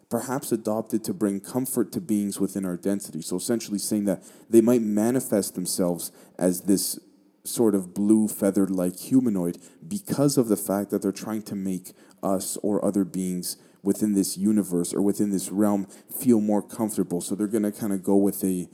perhaps 0.07 0.51
adopted 0.51 1.03
to 1.05 1.13
bring 1.13 1.39
comfort 1.39 1.91
to 1.93 1.99
beings 1.99 2.39
within 2.39 2.65
our 2.65 2.77
density. 2.77 3.23
So, 3.23 3.37
essentially, 3.37 3.79
saying 3.79 4.05
that 4.05 4.23
they 4.47 4.61
might 4.61 4.83
manifest 4.83 5.55
themselves 5.55 6.11
as 6.37 6.61
this 6.61 6.99
sort 7.43 7.73
of 7.73 7.95
blue 7.95 8.27
feathered 8.27 8.69
like 8.69 8.99
humanoid 8.99 9.57
because 9.87 10.37
of 10.37 10.47
the 10.47 10.57
fact 10.57 10.91
that 10.91 11.01
they're 11.01 11.11
trying 11.11 11.41
to 11.41 11.55
make 11.55 11.93
us 12.21 12.55
or 12.61 12.85
other 12.85 13.03
beings 13.03 13.57
within 13.83 14.13
this 14.13 14.37
universe 14.37 14.93
or 14.93 15.01
within 15.01 15.31
this 15.31 15.51
realm 15.51 15.87
feel 16.13 16.41
more 16.41 16.61
comfortable. 16.61 17.21
So 17.21 17.35
they're 17.35 17.47
going 17.47 17.63
to 17.63 17.71
kind 17.71 17.93
of 17.93 18.03
go 18.03 18.15
with 18.15 18.43
a 18.43 18.67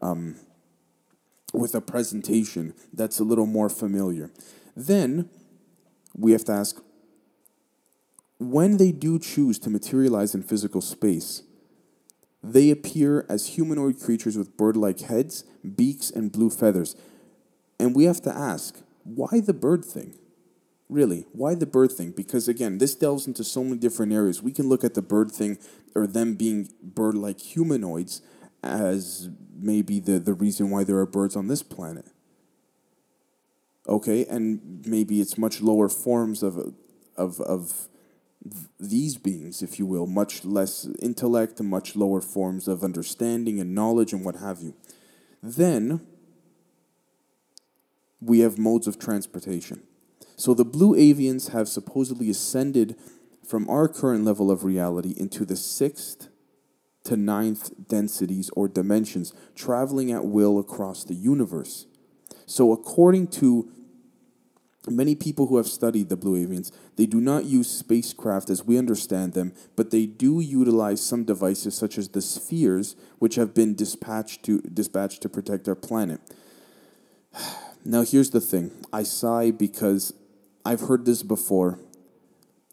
um, 0.00 0.36
with 1.52 1.74
a 1.74 1.80
presentation 1.80 2.74
that's 2.92 3.20
a 3.20 3.24
little 3.24 3.46
more 3.46 3.68
familiar. 3.68 4.30
Then 4.74 5.28
we 6.16 6.32
have 6.32 6.44
to 6.46 6.52
ask 6.52 6.82
when 8.38 8.76
they 8.76 8.90
do 8.90 9.18
choose 9.18 9.58
to 9.60 9.70
materialize 9.70 10.34
in 10.34 10.42
physical 10.42 10.80
space, 10.80 11.42
they 12.42 12.70
appear 12.70 13.24
as 13.28 13.48
humanoid 13.48 14.00
creatures 14.00 14.36
with 14.36 14.56
bird 14.56 14.76
like 14.76 15.00
heads, 15.00 15.44
beaks, 15.76 16.10
and 16.10 16.32
blue 16.32 16.50
feathers. 16.50 16.96
And 17.78 17.94
we 17.94 18.04
have 18.04 18.20
to 18.22 18.36
ask, 18.36 18.82
why 19.04 19.40
the 19.40 19.52
bird 19.52 19.84
thing? 19.84 20.18
Really, 20.92 21.24
why 21.32 21.54
the 21.54 21.64
bird 21.64 21.90
thing? 21.90 22.10
Because 22.10 22.48
again, 22.48 22.76
this 22.76 22.94
delves 22.94 23.26
into 23.26 23.44
so 23.44 23.64
many 23.64 23.78
different 23.78 24.12
areas. 24.12 24.42
We 24.42 24.52
can 24.52 24.68
look 24.68 24.84
at 24.84 24.92
the 24.92 25.00
bird 25.00 25.32
thing 25.32 25.56
or 25.94 26.06
them 26.06 26.34
being 26.34 26.68
bird 26.82 27.14
like 27.14 27.40
humanoids 27.40 28.20
as 28.62 29.30
maybe 29.58 30.00
the, 30.00 30.18
the 30.18 30.34
reason 30.34 30.68
why 30.68 30.84
there 30.84 30.98
are 30.98 31.06
birds 31.06 31.34
on 31.34 31.48
this 31.48 31.62
planet. 31.62 32.04
Okay, 33.88 34.26
and 34.26 34.84
maybe 34.86 35.22
it's 35.22 35.38
much 35.38 35.62
lower 35.62 35.88
forms 35.88 36.42
of, 36.42 36.74
of, 37.16 37.40
of 37.40 37.88
these 38.78 39.16
beings, 39.16 39.62
if 39.62 39.78
you 39.78 39.86
will, 39.86 40.06
much 40.06 40.44
less 40.44 40.86
intellect 41.00 41.58
and 41.58 41.70
much 41.70 41.96
lower 41.96 42.20
forms 42.20 42.68
of 42.68 42.84
understanding 42.84 43.58
and 43.58 43.74
knowledge 43.74 44.12
and 44.12 44.26
what 44.26 44.36
have 44.36 44.60
you. 44.60 44.74
Then 45.42 46.06
we 48.20 48.40
have 48.40 48.58
modes 48.58 48.86
of 48.86 48.98
transportation. 48.98 49.84
So 50.36 50.54
the 50.54 50.64
blue 50.64 50.94
avians 50.94 51.50
have 51.50 51.68
supposedly 51.68 52.30
ascended 52.30 52.96
from 53.46 53.68
our 53.68 53.88
current 53.88 54.24
level 54.24 54.50
of 54.50 54.64
reality 54.64 55.14
into 55.16 55.44
the 55.44 55.56
sixth 55.56 56.28
to 57.04 57.16
ninth 57.16 57.70
densities 57.88 58.50
or 58.54 58.68
dimensions, 58.68 59.32
traveling 59.54 60.12
at 60.12 60.24
will 60.24 60.58
across 60.58 61.04
the 61.04 61.14
universe. 61.14 61.86
So, 62.46 62.72
according 62.72 63.28
to 63.28 63.70
many 64.88 65.14
people 65.14 65.46
who 65.46 65.56
have 65.56 65.66
studied 65.66 66.08
the 66.08 66.16
blue 66.16 66.46
avians, 66.46 66.72
they 66.96 67.06
do 67.06 67.20
not 67.20 67.44
use 67.44 67.70
spacecraft 67.70 68.50
as 68.50 68.64
we 68.64 68.78
understand 68.78 69.32
them, 69.32 69.52
but 69.76 69.90
they 69.90 70.06
do 70.06 70.40
utilize 70.40 71.00
some 71.00 71.24
devices 71.24 71.74
such 71.74 71.98
as 71.98 72.08
the 72.08 72.22
spheres, 72.22 72.96
which 73.18 73.36
have 73.36 73.54
been 73.54 73.74
dispatched 73.74 74.44
to 74.44 74.60
dispatched 74.60 75.22
to 75.22 75.28
protect 75.28 75.68
our 75.68 75.76
planet. 75.76 76.20
Now, 77.84 78.04
here's 78.04 78.30
the 78.30 78.40
thing: 78.40 78.70
I 78.92 79.02
sigh 79.02 79.50
because 79.50 80.14
I've 80.64 80.82
heard 80.82 81.04
this 81.04 81.22
before, 81.22 81.78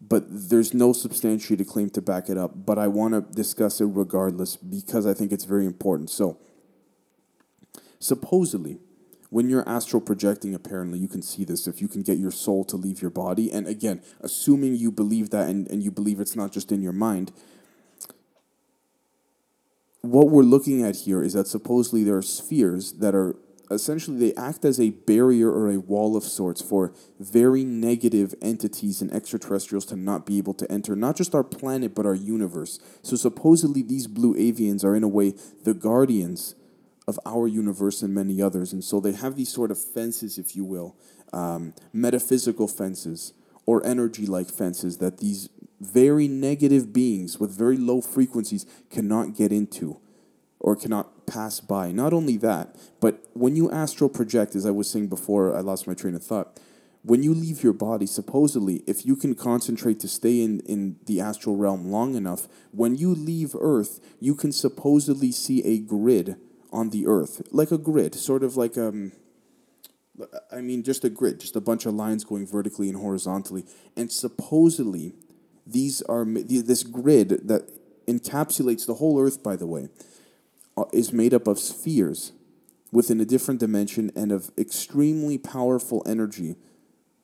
but 0.02 0.26
there's 0.30 0.74
no 0.74 0.94
substantiated 0.94 1.68
claim 1.68 1.90
to 1.92 2.02
back 2.02 2.30
it 2.30 2.38
up. 2.38 2.66
But 2.66 2.78
I 2.78 2.88
want 2.88 3.14
to 3.14 3.22
discuss 3.36 3.82
it 3.82 3.86
regardless 3.86 4.56
because 4.56 5.06
I 5.06 5.14
think 5.14 5.32
it's 5.32 5.46
very 5.46 5.66
important. 5.66 6.10
So, 6.10 6.38
supposedly, 8.00 8.80
when 9.30 9.50
you're 9.50 9.68
astral 9.68 10.02
projecting, 10.02 10.56
apparently 10.56 11.00
you 11.00 11.08
can 11.08 11.22
see 11.22 11.44
this 11.44 11.68
if 11.68 11.82
you 11.82 11.88
can 11.88 12.02
get 12.02 12.18
your 12.18 12.32
soul 12.32 12.64
to 12.66 12.76
leave 12.78 13.02
your 13.02 13.12
body. 13.12 13.52
And 13.52 13.68
again, 13.68 14.02
assuming 14.22 14.76
you 14.76 14.92
believe 14.92 15.30
that 15.32 15.50
and, 15.50 15.70
and 15.70 15.84
you 15.84 15.92
believe 15.92 16.20
it's 16.20 16.36
not 16.36 16.52
just 16.52 16.72
in 16.72 16.82
your 16.82 16.94
mind, 16.94 17.32
what 20.02 20.30
we're 20.30 20.44
looking 20.44 20.84
at 20.84 20.96
here 20.96 21.22
is 21.22 21.34
that 21.34 21.48
supposedly 21.48 22.04
there 22.04 22.18
are 22.18 22.22
spheres 22.22 22.94
that 22.94 23.14
are 23.14 23.36
essentially 23.72 24.18
they 24.18 24.36
act 24.36 24.66
as 24.66 24.80
a 24.80 24.90
barrier 24.90 25.52
or 25.52 25.72
a 25.72 25.80
wall 25.80 26.18
of 26.18 26.24
sorts 26.24 26.62
for 26.62 26.94
very 27.20 27.64
negative 27.64 28.34
entities 28.42 29.02
and 29.02 29.12
extraterrestrials 29.14 29.86
to 29.86 29.96
not 29.96 30.26
be 30.26 30.38
able 30.38 30.54
to 30.56 30.72
enter 30.72 30.96
not 30.96 31.16
just 31.16 31.36
our 31.36 31.44
planet 31.44 31.94
but 31.94 32.06
our 32.06 32.16
universe. 32.16 32.80
So 33.02 33.16
supposedly 33.16 33.84
these 33.84 34.08
blue 34.08 34.36
avians 34.36 34.84
are 34.84 34.96
in 34.96 35.04
a 35.04 35.08
way 35.08 35.34
the 35.64 35.74
guardians 35.74 36.56
of 37.08 37.20
our 37.26 37.48
universe 37.48 38.02
and 38.04 38.14
many 38.14 38.42
others, 38.42 38.72
and 38.72 38.84
so 38.84 39.00
they 39.00 39.14
have 39.14 39.36
these 39.36 39.50
sort 39.50 39.72
of 39.72 39.84
fences, 39.84 40.38
if 40.38 40.56
you 40.56 40.64
will, 40.64 40.96
um, 41.34 41.74
metaphysical 41.92 42.68
fences 42.68 43.34
or 43.66 43.86
energy-like 43.86 44.50
fences 44.50 44.98
that 44.98 45.18
these 45.18 45.50
very 45.82 46.28
negative 46.28 46.94
beings 46.94 47.40
with 47.40 47.52
very 47.52 47.78
low 47.78 48.00
frequencies 48.02 48.66
cannot 48.90 49.36
get 49.36 49.52
into 49.52 50.00
or 50.60 50.76
cannot 50.76 51.26
pass 51.26 51.60
by. 51.60 51.92
Not 51.92 52.14
only 52.14 52.38
that, 52.38 52.76
but 53.00 53.24
when 53.34 53.56
you 53.56 53.72
astral 53.72 54.10
project, 54.10 54.56
as 54.56 54.66
I 54.66 54.72
was 54.72 54.90
saying 54.90 55.08
before, 55.08 55.56
I 55.56 55.62
lost 55.62 55.88
my 55.88 55.94
train 55.94 56.16
of 56.16 56.24
thought. 56.24 56.60
When 57.02 57.24
you 57.24 57.34
leave 57.34 57.64
your 57.64 57.74
body, 57.74 58.06
supposedly, 58.06 58.84
if 58.86 59.06
you 59.06 59.16
can 59.16 59.34
concentrate 59.34 60.02
to 60.02 60.08
stay 60.10 60.42
in, 60.42 60.60
in 60.62 60.98
the 61.06 61.22
astral 61.22 61.56
realm 61.56 61.90
long 61.90 62.16
enough, 62.16 62.48
when 62.72 62.96
you 62.96 63.16
leave 63.16 63.56
Earth, 63.60 64.02
you 64.20 64.36
can 64.36 64.52
supposedly 64.52 65.32
see 65.32 65.64
a 65.64 65.80
grid 65.80 66.36
on 66.74 66.90
the 66.90 67.08
Earth, 67.08 67.42
like 67.52 67.72
a 67.72 67.78
grid, 67.78 68.16
sort 68.16 68.44
of 68.44 68.58
like 68.58 68.78
um. 68.78 69.14
I 70.52 70.60
mean, 70.60 70.84
just 70.84 71.06
a 71.06 71.10
grid, 71.10 71.40
just 71.40 71.56
a 71.56 71.62
bunch 71.62 71.86
of 71.86 71.94
lines 71.94 72.26
going 72.26 72.46
vertically 72.46 72.90
and 72.90 72.98
horizontally, 72.98 73.66
and 73.96 74.12
supposedly, 74.12 75.14
these 75.66 76.02
are 76.04 76.26
this 76.26 76.84
grid 76.84 77.48
that 77.48 77.70
encapsulates 78.06 78.86
the 78.86 78.96
whole 78.96 79.18
Earth. 79.22 79.42
By 79.42 79.56
the 79.56 79.66
way, 79.66 79.88
Uh, 80.80 80.86
is 80.94 81.12
made 81.12 81.34
up 81.34 81.46
of 81.46 81.60
spheres 81.60 82.32
within 82.90 83.20
a 83.20 83.26
different 83.26 83.60
dimension 83.60 84.12
and 84.16 84.32
of 84.32 84.50
extremely 84.58 85.38
powerful 85.38 86.02
energy 86.06 86.56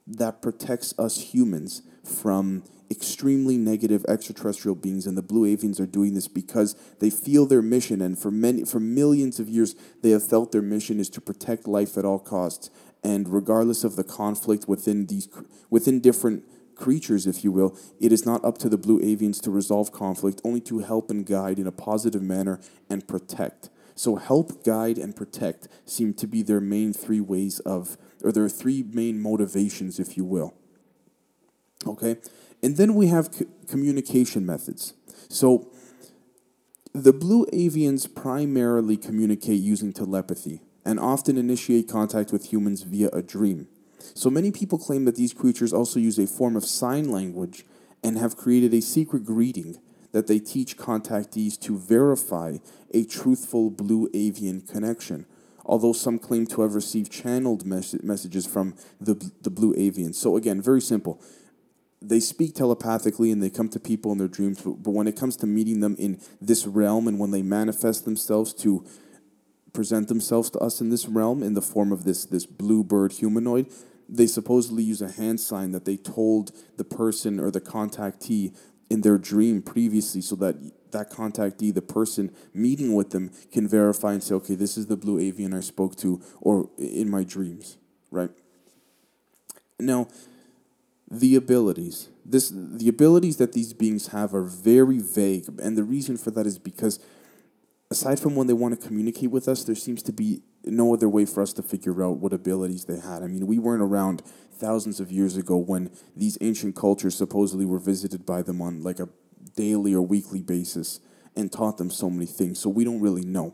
that 0.05 0.41
protects 0.41 0.93
us 0.99 1.33
humans 1.33 1.81
from 2.03 2.63
extremely 2.91 3.57
negative 3.57 4.03
extraterrestrial 4.09 4.75
beings. 4.75 5.07
And 5.07 5.17
the 5.17 5.21
blue 5.21 5.55
avians 5.55 5.79
are 5.79 5.85
doing 5.85 6.15
this 6.15 6.27
because 6.27 6.75
they 6.99 7.09
feel 7.09 7.45
their 7.45 7.61
mission. 7.61 8.01
And 8.01 8.19
for 8.19 8.29
many 8.29 8.65
for 8.65 8.81
millions 8.81 9.39
of 9.39 9.47
years 9.47 9.73
they 10.03 10.09
have 10.09 10.27
felt 10.27 10.51
their 10.51 10.61
mission 10.61 10.99
is 10.99 11.09
to 11.11 11.21
protect 11.21 11.65
life 11.65 11.97
at 11.97 12.03
all 12.03 12.19
costs. 12.19 12.69
And 13.05 13.29
regardless 13.29 13.85
of 13.85 13.95
the 13.95 14.03
conflict 14.03 14.67
within 14.67 15.05
these 15.05 15.29
within 15.69 16.01
different 16.01 16.43
creatures, 16.75 17.25
if 17.25 17.43
you 17.43 17.51
will, 17.51 17.77
it 17.99 18.11
is 18.11 18.25
not 18.25 18.43
up 18.43 18.57
to 18.59 18.69
the 18.69 18.77
blue 18.77 18.99
avians 18.99 19.41
to 19.41 19.51
resolve 19.51 19.91
conflict, 19.91 20.41
only 20.43 20.61
to 20.61 20.79
help 20.79 21.09
and 21.09 21.25
guide 21.25 21.59
in 21.59 21.67
a 21.67 21.71
positive 21.71 22.21
manner 22.21 22.59
and 22.89 23.07
protect. 23.07 23.69
So, 23.95 24.17
help, 24.17 24.63
guide, 24.65 24.97
and 24.97 25.15
protect 25.15 25.69
seem 25.85 26.13
to 26.15 26.27
be 26.27 26.41
their 26.41 26.59
main 26.59 26.91
three 26.91 27.21
ways 27.21 27.59
of, 27.59 27.97
or 28.23 28.31
their 28.31 28.49
three 28.49 28.83
main 28.83 29.21
motivations, 29.21 29.99
if 29.99 30.17
you 30.17 30.25
will. 30.25 30.53
Okay? 31.87 32.17
And 32.61 32.75
then 32.75 32.93
we 32.93 33.07
have 33.07 33.33
c- 33.33 33.45
communication 33.67 34.45
methods. 34.45 34.93
So, 35.29 35.71
the 36.93 37.13
blue 37.13 37.45
avians 37.47 38.13
primarily 38.13 38.97
communicate 38.97 39.61
using 39.61 39.93
telepathy 39.93 40.61
and 40.85 40.99
often 40.99 41.37
initiate 41.37 41.89
contact 41.89 42.31
with 42.31 42.53
humans 42.53 42.83
via 42.83 43.09
a 43.09 43.21
dream. 43.21 43.67
So 44.13 44.29
many 44.29 44.51
people 44.51 44.77
claim 44.77 45.05
that 45.05 45.15
these 45.15 45.33
creatures 45.33 45.73
also 45.73 45.99
use 45.99 46.19
a 46.19 46.27
form 46.27 46.55
of 46.55 46.65
sign 46.65 47.09
language 47.09 47.65
and 48.03 48.17
have 48.17 48.37
created 48.37 48.73
a 48.73 48.81
secret 48.81 49.25
greeting 49.25 49.77
that 50.11 50.27
they 50.27 50.39
teach 50.39 50.77
contactees 50.77 51.59
to 51.59 51.77
verify 51.77 52.57
a 52.93 53.03
truthful 53.03 53.69
blue 53.69 54.09
avian 54.13 54.61
connection. 54.61 55.25
Although 55.65 55.93
some 55.93 56.19
claim 56.19 56.45
to 56.47 56.61
have 56.61 56.75
received 56.75 57.11
channeled 57.11 57.65
mes- 57.65 58.01
messages 58.03 58.45
from 58.45 58.75
the, 59.01 59.15
the 59.41 59.49
blue 59.49 59.73
avians. 59.73 60.15
So, 60.15 60.37
again, 60.37 60.61
very 60.61 60.81
simple. 60.81 61.19
They 62.01 62.19
speak 62.19 62.53
telepathically 62.53 63.31
and 63.31 63.41
they 63.41 63.49
come 63.49 63.67
to 63.69 63.79
people 63.79 64.11
in 64.11 64.19
their 64.19 64.27
dreams, 64.27 64.61
but, 64.61 64.83
but 64.83 64.91
when 64.91 65.07
it 65.07 65.17
comes 65.17 65.35
to 65.37 65.47
meeting 65.47 65.79
them 65.79 65.95
in 65.97 66.21
this 66.39 66.67
realm 66.67 67.07
and 67.07 67.19
when 67.19 67.31
they 67.31 67.41
manifest 67.41 68.05
themselves 68.05 68.53
to 68.53 68.85
present 69.73 70.07
themselves 70.07 70.49
to 70.51 70.59
us 70.59 70.79
in 70.79 70.89
this 70.89 71.07
realm 71.07 71.43
in 71.43 71.55
the 71.55 71.61
form 71.61 71.91
of 71.91 72.05
this, 72.05 72.25
this 72.25 72.45
blue 72.45 72.83
bird 72.83 73.11
humanoid, 73.11 73.67
they 74.07 74.27
supposedly 74.27 74.83
use 74.83 75.01
a 75.01 75.11
hand 75.11 75.39
sign 75.39 75.71
that 75.71 75.85
they 75.85 75.97
told 75.97 76.51
the 76.77 76.83
person 76.83 77.39
or 77.39 77.51
the 77.51 77.61
contactee 77.61 78.55
in 78.89 79.01
their 79.01 79.17
dream 79.17 79.61
previously 79.61 80.21
so 80.21 80.35
that 80.35 80.55
that 80.91 81.11
contactee, 81.11 81.73
the 81.73 81.81
person 81.81 82.33
meeting 82.53 82.93
with 82.93 83.09
them, 83.09 83.31
can 83.51 83.67
verify 83.67 84.13
and 84.13 84.23
say, 84.23 84.33
okay, 84.35 84.55
this 84.55 84.77
is 84.77 84.87
the 84.87 84.95
blue 84.95 85.19
avian 85.19 85.53
I 85.53 85.59
spoke 85.59 85.95
to 85.97 86.21
or 86.39 86.69
in 86.77 87.09
my 87.09 87.23
dreams, 87.23 87.77
right? 88.11 88.29
Now, 89.79 90.07
the 91.09 91.35
abilities. 91.35 92.09
This 92.25 92.51
the 92.53 92.89
abilities 92.89 93.37
that 93.37 93.53
these 93.53 93.73
beings 93.73 94.07
have 94.07 94.33
are 94.33 94.43
very 94.43 94.99
vague, 94.99 95.45
and 95.61 95.77
the 95.77 95.83
reason 95.83 96.17
for 96.17 96.31
that 96.31 96.47
is 96.47 96.57
because 96.57 96.99
aside 97.91 98.19
from 98.19 98.35
when 98.35 98.47
they 98.47 98.53
want 98.53 98.79
to 98.79 98.87
communicate 98.87 99.29
with 99.29 99.47
us, 99.47 99.63
there 99.63 99.75
seems 99.75 100.01
to 100.03 100.11
be 100.11 100.41
no 100.65 100.93
other 100.93 101.09
way 101.09 101.25
for 101.25 101.41
us 101.41 101.53
to 101.53 101.61
figure 101.61 102.03
out 102.03 102.17
what 102.17 102.33
abilities 102.33 102.85
they 102.85 102.99
had. 102.99 103.23
I 103.23 103.27
mean, 103.27 103.47
we 103.47 103.59
weren't 103.59 103.83
around 103.83 104.21
thousands 104.51 104.99
of 104.99 105.11
years 105.11 105.37
ago 105.37 105.57
when 105.57 105.91
these 106.15 106.37
ancient 106.41 106.75
cultures 106.75 107.15
supposedly 107.15 107.65
were 107.65 107.79
visited 107.79 108.25
by 108.25 108.41
them 108.41 108.61
on 108.61 108.81
like 108.81 108.99
a 108.99 109.09
daily 109.55 109.93
or 109.93 110.01
weekly 110.01 110.41
basis 110.41 110.99
and 111.35 111.51
taught 111.51 111.77
them 111.77 111.89
so 111.89 112.09
many 112.09 112.25
things. 112.25 112.59
So 112.59 112.69
we 112.69 112.83
don't 112.83 113.01
really 113.01 113.25
know. 113.25 113.53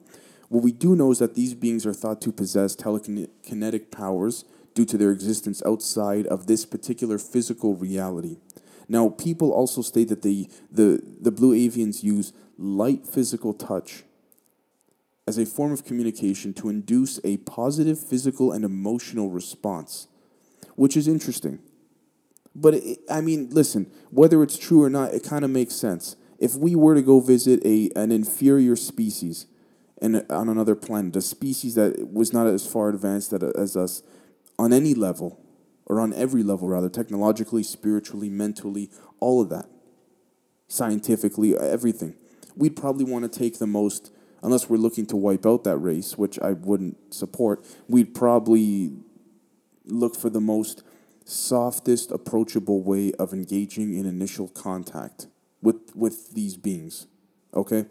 What 0.49 0.63
we 0.63 0.71
do 0.71 0.95
know 0.95 1.11
is 1.11 1.19
that 1.19 1.35
these 1.35 1.53
beings 1.53 1.85
are 1.85 1.93
thought 1.93 2.21
to 2.21 2.31
possess 2.31 2.75
telekinetic 2.75 3.91
powers 3.91 4.45
due 4.73 4.85
to 4.85 4.97
their 4.97 5.11
existence 5.11 5.61
outside 5.65 6.27
of 6.27 6.47
this 6.47 6.65
particular 6.65 7.17
physical 7.17 7.75
reality. 7.75 8.37
Now, 8.87 9.09
people 9.09 9.51
also 9.51 9.81
state 9.81 10.09
that 10.09 10.21
they, 10.21 10.49
the, 10.69 11.01
the 11.21 11.31
blue 11.31 11.55
avians 11.55 12.03
use 12.03 12.33
light 12.57 13.07
physical 13.07 13.53
touch 13.53 14.03
as 15.27 15.37
a 15.37 15.45
form 15.45 15.71
of 15.71 15.85
communication 15.85 16.53
to 16.55 16.69
induce 16.69 17.19
a 17.23 17.37
positive 17.37 17.99
physical 17.99 18.51
and 18.51 18.65
emotional 18.65 19.29
response, 19.29 20.07
which 20.75 20.97
is 20.97 21.07
interesting. 21.07 21.59
But 22.55 22.75
it, 22.75 22.99
I 23.09 23.21
mean, 23.21 23.49
listen, 23.51 23.91
whether 24.09 24.43
it's 24.43 24.57
true 24.57 24.83
or 24.83 24.89
not, 24.89 25.13
it 25.13 25.23
kind 25.23 25.45
of 25.45 25.51
makes 25.51 25.75
sense. 25.75 26.15
If 26.39 26.55
we 26.55 26.75
were 26.75 26.95
to 26.95 27.01
go 27.01 27.19
visit 27.19 27.63
a 27.65 27.91
an 27.95 28.11
inferior 28.11 28.75
species, 28.75 29.45
and 30.01 30.25
on 30.29 30.49
another 30.49 30.75
planet, 30.75 31.15
a 31.15 31.21
species 31.21 31.75
that 31.75 32.11
was 32.11 32.33
not 32.33 32.47
as 32.47 32.65
far 32.65 32.89
advanced 32.89 33.31
as 33.33 33.77
us, 33.77 34.01
on 34.57 34.73
any 34.73 34.95
level, 34.95 35.39
or 35.85 35.99
on 35.99 36.13
every 36.13 36.41
level 36.41 36.67
rather, 36.67 36.89
technologically, 36.89 37.61
spiritually, 37.61 38.29
mentally, 38.29 38.89
all 39.19 39.39
of 39.41 39.49
that, 39.49 39.69
scientifically, 40.67 41.55
everything, 41.55 42.15
we'd 42.55 42.75
probably 42.75 43.05
want 43.05 43.31
to 43.31 43.39
take 43.39 43.59
the 43.59 43.67
most. 43.67 44.11
Unless 44.43 44.69
we're 44.69 44.77
looking 44.77 45.05
to 45.07 45.15
wipe 45.15 45.45
out 45.45 45.63
that 45.63 45.77
race, 45.77 46.17
which 46.17 46.39
I 46.39 46.53
wouldn't 46.53 47.13
support, 47.13 47.63
we'd 47.87 48.15
probably 48.15 48.93
look 49.85 50.15
for 50.15 50.29
the 50.29 50.41
most 50.41 50.83
softest, 51.25 52.11
approachable 52.11 52.81
way 52.81 53.11
of 53.13 53.33
engaging 53.33 53.93
in 53.93 54.05
initial 54.05 54.47
contact 54.47 55.27
with, 55.61 55.95
with 55.95 56.33
these 56.33 56.57
beings. 56.57 57.07
Okay? 57.53 57.85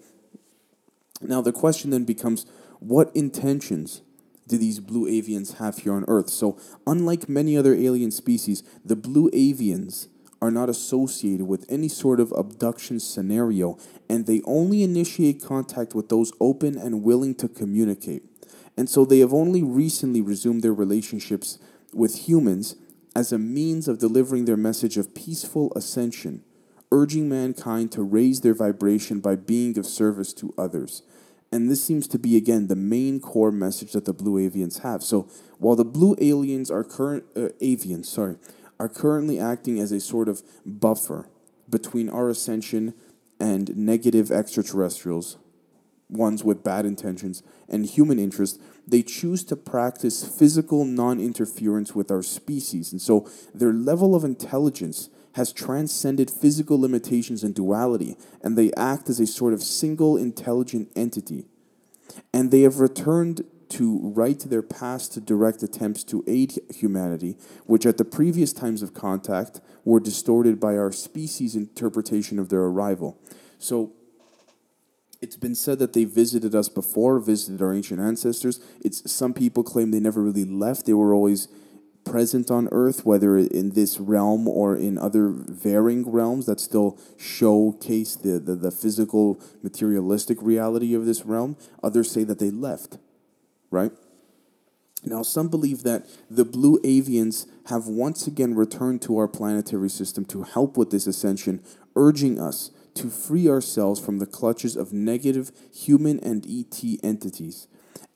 Now, 1.21 1.41
the 1.41 1.53
question 1.53 1.91
then 1.91 2.05
becomes 2.05 2.47
what 2.81 3.15
intentions 3.15 4.03
do 4.49 4.59
these 4.59 4.81
blue 4.81 5.07
avians 5.07 5.59
have 5.59 5.79
here 5.79 5.93
on 5.93 6.05
Earth? 6.09 6.29
So, 6.29 6.59
unlike 6.87 7.29
many 7.29 7.57
other 7.57 7.75
alien 7.75 8.11
species, 8.11 8.65
the 8.85 8.97
blue 8.97 9.31
avians 9.31 10.09
are 10.43 10.51
not 10.51 10.69
associated 10.69 11.47
with 11.47 11.67
any 11.69 11.89
sort 11.89 12.19
of 12.19 12.33
abduction 12.33 12.99
scenario, 12.99 13.79
and 14.09 14.27
they 14.27 14.41
only 14.45 14.83
initiate 14.83 15.45
contact 15.45 15.95
with 15.95 16.09
those 16.09 16.33
open 16.41 16.79
and 16.79 17.03
willing 17.03 17.35
to 17.35 17.49
communicate. 17.49 18.23
And 18.77 18.89
so 18.89 19.05
they 19.05 19.19
have 19.19 19.35
only 19.35 19.63
recently 19.63 20.21
resumed 20.21 20.63
their 20.63 20.73
relationships 20.73 21.59
with 21.93 22.29
humans 22.29 22.77
as 23.15 23.33
a 23.33 23.39
means 23.39 23.89
of 23.89 23.99
delivering 23.99 24.45
their 24.45 24.57
message 24.57 24.97
of 24.97 25.15
peaceful 25.15 25.73
ascension, 25.75 26.43
urging 26.91 27.29
mankind 27.29 27.93
to 27.93 28.03
raise 28.03 28.41
their 28.41 28.55
vibration 28.55 29.21
by 29.21 29.37
being 29.37 29.77
of 29.79 29.85
service 29.85 30.33
to 30.35 30.55
others. 30.57 31.03
And 31.53 31.69
this 31.69 31.83
seems 31.83 32.07
to 32.09 32.19
be 32.19 32.37
again 32.37 32.69
the 32.69 32.77
main 32.77 33.19
core 33.21 33.51
message 33.51 33.93
that 33.93 34.05
the 34.05 34.13
blue 34.13 34.49
avians 34.49 34.83
have. 34.83 35.03
So 35.03 35.29
while 35.59 35.75
the 35.77 35.85
blue 35.85 36.15
aliens 36.21 36.71
are 36.71 36.85
current 36.85 37.25
uh, 37.37 37.49
avians, 37.61 38.07
sorry, 38.07 38.37
are 38.81 38.89
currently 38.89 39.39
acting 39.39 39.79
as 39.79 39.93
a 39.93 40.01
sort 40.01 40.27
of 40.27 40.43
buffer 40.65 41.29
between 41.69 42.09
our 42.09 42.31
ascension 42.31 42.95
and 43.39 43.77
negative 43.77 44.33
extraterrestrials, 44.33 45.37
ones 46.09 46.43
with 46.43 46.65
bad 46.65 46.87
intentions 46.87 47.43
and 47.69 47.85
human 47.85 48.19
interest, 48.19 48.59
they 48.89 49.03
choose 49.03 49.45
to 49.45 49.55
practice 49.55 50.27
physical 50.27 50.87
non 50.87 51.21
interference 51.21 51.95
with 51.95 52.11
our 52.11 52.23
species. 52.23 52.91
And 52.91 53.01
so 53.01 53.29
their 53.55 53.73
level 53.73 54.17
of 54.17 54.25
intelligence 54.25 55.11
has 55.35 55.53
transcended 55.53 56.31
physical 56.31 56.81
limitations 56.81 57.45
and 57.45 57.55
duality, 57.55 58.17
and 58.43 58.57
they 58.57 58.73
act 58.79 59.11
as 59.11 59.21
a 59.21 59.27
sort 59.27 59.53
of 59.53 59.63
single 59.63 60.17
intelligent 60.17 60.91
entity. 60.97 61.45
And 62.33 62.51
they 62.51 62.63
have 62.63 62.81
returned 62.81 63.45
to 63.71 64.01
right 64.03 64.39
their 64.39 64.63
past 64.63 65.13
to 65.15 65.21
direct 65.21 65.63
attempts 65.63 66.05
to 66.05 66.25
aid 66.27 66.59
humanity, 66.75 67.37
which 67.67 67.87
at 67.87 67.99
the 67.99 68.05
previous 68.05 68.53
times 68.53 68.83
of 68.83 68.95
contact 68.95 69.61
were 69.85 70.01
distorted 70.01 70.61
by 70.61 70.77
our 70.77 70.93
species' 70.93 71.57
interpretation 71.57 72.39
of 72.39 72.49
their 72.49 72.63
arrival. 72.63 73.19
So, 73.59 73.93
it's 75.23 75.37
been 75.37 75.55
said 75.55 75.79
that 75.81 75.93
they 75.93 76.05
visited 76.05 76.55
us 76.55 76.71
before, 76.71 77.19
visited 77.21 77.61
our 77.61 77.75
ancient 77.75 78.01
ancestors. 78.01 78.59
It's 78.83 79.11
some 79.13 79.35
people 79.35 79.63
claim 79.63 79.91
they 79.91 80.01
never 80.01 80.23
really 80.23 80.47
left. 80.47 80.87
They 80.87 80.95
were 80.95 81.13
always 81.13 81.49
present 82.05 82.51
on 82.51 82.69
Earth, 82.73 83.05
whether 83.05 83.37
in 83.37 83.71
this 83.71 84.01
realm 84.01 84.49
or 84.49 84.77
in 84.77 84.99
other 84.99 85.29
varying 85.29 86.11
realms 86.11 86.47
that 86.47 86.59
still 86.59 86.99
showcase 87.19 88.17
the, 88.17 88.39
the, 88.39 88.55
the 88.55 88.71
physical, 88.71 89.41
materialistic 89.63 90.39
reality 90.41 90.95
of 90.95 91.05
this 91.05 91.25
realm. 91.27 91.57
Others 91.83 92.11
say 92.11 92.25
that 92.25 92.39
they 92.39 92.51
left, 92.51 92.99
right? 93.71 93.93
Now, 95.05 95.23
some 95.23 95.49
believe 95.49 95.83
that 95.85 96.07
the 96.31 96.45
blue 96.45 96.79
avians 96.81 97.47
have 97.67 97.87
once 97.87 98.27
again 98.27 98.55
returned 98.55 99.01
to 99.03 99.17
our 99.17 99.29
planetary 99.29 99.89
system 99.89 100.25
to 100.27 100.43
help 100.43 100.77
with 100.77 100.91
this 100.91 101.07
ascension, 101.07 101.63
urging 101.97 102.39
us 102.39 102.71
to 102.95 103.09
free 103.09 103.49
ourselves 103.49 104.01
from 104.01 104.19
the 104.19 104.27
clutches 104.27 104.77
of 104.77 104.93
negative 104.93 105.53
human 105.73 106.19
and 106.21 106.45
ET 106.47 106.83
entities. 107.03 107.67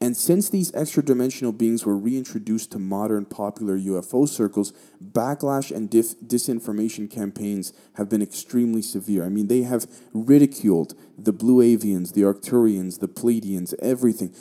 And 0.01 0.17
since 0.17 0.51
these 0.51 0.75
extra 0.75 1.03
dimensional 1.03 1.53
beings 1.53 1.87
were 1.87 1.97
reintroduced 1.97 2.73
to 2.73 2.79
modern 2.79 3.25
popular 3.25 3.79
UFO 3.79 4.29
circles, 4.29 4.75
backlash 5.03 5.75
and 5.75 5.89
dif- 5.89 6.21
disinformation 6.21 7.11
campaigns 7.11 7.73
have 7.95 8.11
been 8.11 8.21
extremely 8.21 8.83
severe. 8.83 9.25
I 9.25 9.31
mean, 9.31 9.47
they 9.47 9.63
have 9.63 9.87
ridiculed 10.13 10.95
the 11.17 11.33
Blue 11.33 11.63
Avians, 11.63 12.13
the 12.13 12.23
Arcturians, 12.23 12.99
the 12.99 13.09
Pleiadians, 13.09 13.73
everything, 13.81 14.35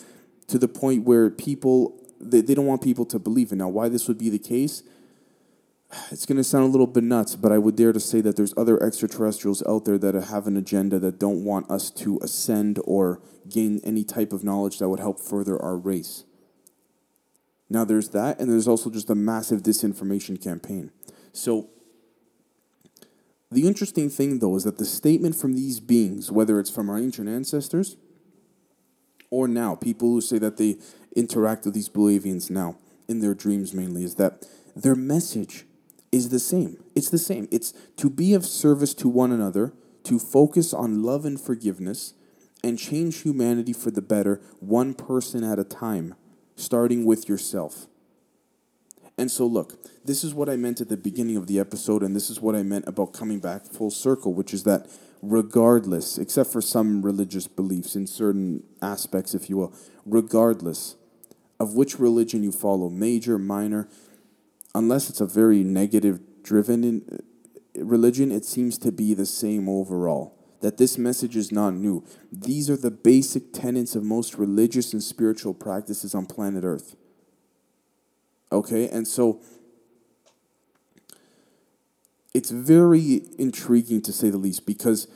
to 0.47 0.57
the 0.57 0.67
point 0.67 1.03
where 1.03 1.29
people, 1.29 2.01
they, 2.19 2.41
they 2.41 2.53
don't 2.53 2.65
want 2.65 2.81
people 2.81 3.05
to 3.05 3.19
believe 3.19 3.51
it. 3.51 3.55
Now, 3.55 3.69
why 3.69 3.89
this 3.89 4.07
would 4.07 4.17
be 4.17 4.29
the 4.29 4.39
case 4.39 4.83
it's 6.11 6.25
going 6.25 6.37
to 6.37 6.43
sound 6.43 6.65
a 6.65 6.67
little 6.67 6.87
bit 6.87 7.03
nuts, 7.03 7.35
but 7.35 7.51
I 7.51 7.57
would 7.57 7.75
dare 7.75 7.93
to 7.93 7.99
say 7.99 8.21
that 8.21 8.35
there's 8.35 8.53
other 8.57 8.81
extraterrestrials 8.81 9.63
out 9.67 9.85
there 9.85 9.97
that 9.97 10.15
have 10.15 10.47
an 10.47 10.57
agenda 10.57 10.99
that 10.99 11.19
don't 11.19 11.43
want 11.43 11.69
us 11.69 11.89
to 11.91 12.19
ascend 12.21 12.79
or 12.85 13.21
gain 13.49 13.79
any 13.83 14.03
type 14.03 14.33
of 14.33 14.43
knowledge 14.43 14.79
that 14.79 14.89
would 14.89 14.99
help 14.99 15.19
further 15.19 15.61
our 15.61 15.77
race. 15.77 16.23
Now, 17.69 17.85
there's 17.85 18.09
that, 18.09 18.39
and 18.39 18.51
there's 18.51 18.67
also 18.67 18.89
just 18.89 19.09
a 19.09 19.15
massive 19.15 19.61
disinformation 19.61 20.41
campaign. 20.41 20.91
So, 21.31 21.69
the 23.51 23.67
interesting 23.67 24.09
thing, 24.09 24.39
though, 24.39 24.55
is 24.55 24.63
that 24.63 24.77
the 24.77 24.85
statement 24.85 25.35
from 25.35 25.53
these 25.53 25.79
beings, 25.79 26.31
whether 26.31 26.59
it's 26.59 26.71
from 26.71 26.89
our 26.89 26.97
ancient 26.97 27.29
ancestors 27.29 27.97
or 29.33 29.47
now, 29.47 29.73
people 29.73 30.09
who 30.09 30.21
say 30.21 30.37
that 30.37 30.57
they 30.57 30.77
interact 31.15 31.65
with 31.65 31.73
these 31.73 31.89
blue 31.89 32.19
avians 32.19 32.51
now, 32.51 32.75
in 33.07 33.19
their 33.19 33.33
dreams 33.33 33.73
mainly, 33.73 34.03
is 34.03 34.13
that 34.15 34.45
their 34.75 34.93
message 34.93 35.65
is 36.11 36.29
the 36.29 36.37
same. 36.37 36.77
It's 36.93 37.09
the 37.09 37.17
same. 37.17 37.47
It's 37.49 37.73
to 37.97 38.11
be 38.11 38.35
of 38.35 38.45
service 38.45 38.93
to 38.93 39.09
one 39.09 39.31
another, 39.31 39.73
to 40.03 40.19
focus 40.19 40.71
on 40.71 41.01
love 41.01 41.25
and 41.25 41.41
forgiveness, 41.41 42.13
and 42.63 42.77
change 42.77 43.21
humanity 43.21 43.73
for 43.73 43.89
the 43.89 44.03
better, 44.03 44.39
one 44.59 44.93
person 44.93 45.43
at 45.43 45.57
a 45.57 45.63
time, 45.63 46.13
starting 46.55 47.03
with 47.03 47.27
yourself. 47.27 47.87
And 49.17 49.31
so, 49.31 49.47
look, 49.47 49.83
this 50.05 50.23
is 50.23 50.35
what 50.35 50.47
I 50.47 50.57
meant 50.57 50.79
at 50.79 50.89
the 50.89 50.97
beginning 50.97 51.37
of 51.37 51.47
the 51.47 51.59
episode, 51.59 52.03
and 52.03 52.15
this 52.15 52.29
is 52.29 52.39
what 52.39 52.53
I 52.53 52.61
meant 52.61 52.87
about 52.87 53.13
coming 53.13 53.39
back 53.39 53.65
full 53.65 53.89
circle, 53.89 54.35
which 54.35 54.53
is 54.53 54.63
that 54.65 54.87
regardless, 55.23 56.17
except 56.17 56.51
for 56.51 56.61
some 56.61 57.01
religious 57.01 57.47
beliefs 57.47 57.95
in 57.95 58.05
certain 58.05 58.61
aspects, 58.81 59.33
if 59.33 59.49
you 59.49 59.55
will, 59.55 59.73
regardless 60.05 60.97
of 61.61 61.75
which 61.75 61.97
religion 61.97 62.43
you 62.43 62.51
follow, 62.51 62.89
major, 62.89 63.39
minor, 63.39 63.87
unless 64.75 65.09
it's 65.09 65.21
a 65.21 65.25
very 65.25 65.63
negative 65.63 66.19
driven 66.43 67.01
uh, 67.09 67.85
religion, 67.85 68.33
it 68.33 68.43
seems 68.43 68.77
to 68.77 68.91
be 68.91 69.13
the 69.13 69.25
same 69.25 69.69
overall. 69.69 70.37
That 70.59 70.77
this 70.77 70.97
message 70.97 71.37
is 71.37 71.51
not 71.51 71.73
new. 71.73 72.05
These 72.31 72.69
are 72.69 72.77
the 72.77 72.91
basic 72.91 73.53
tenets 73.53 73.95
of 73.95 74.03
most 74.03 74.35
religious 74.35 74.91
and 74.91 75.01
spiritual 75.01 75.53
practices 75.53 76.13
on 76.13 76.25
planet 76.25 76.65
Earth. 76.65 76.97
Okay, 78.51 78.89
and 78.89 79.07
so 79.07 79.41
it's 82.33 82.49
very 82.49 83.23
intriguing 83.37 84.01
to 84.01 84.11
say 84.11 84.29
the 84.29 84.37
least 84.37 84.65
because 84.65 85.07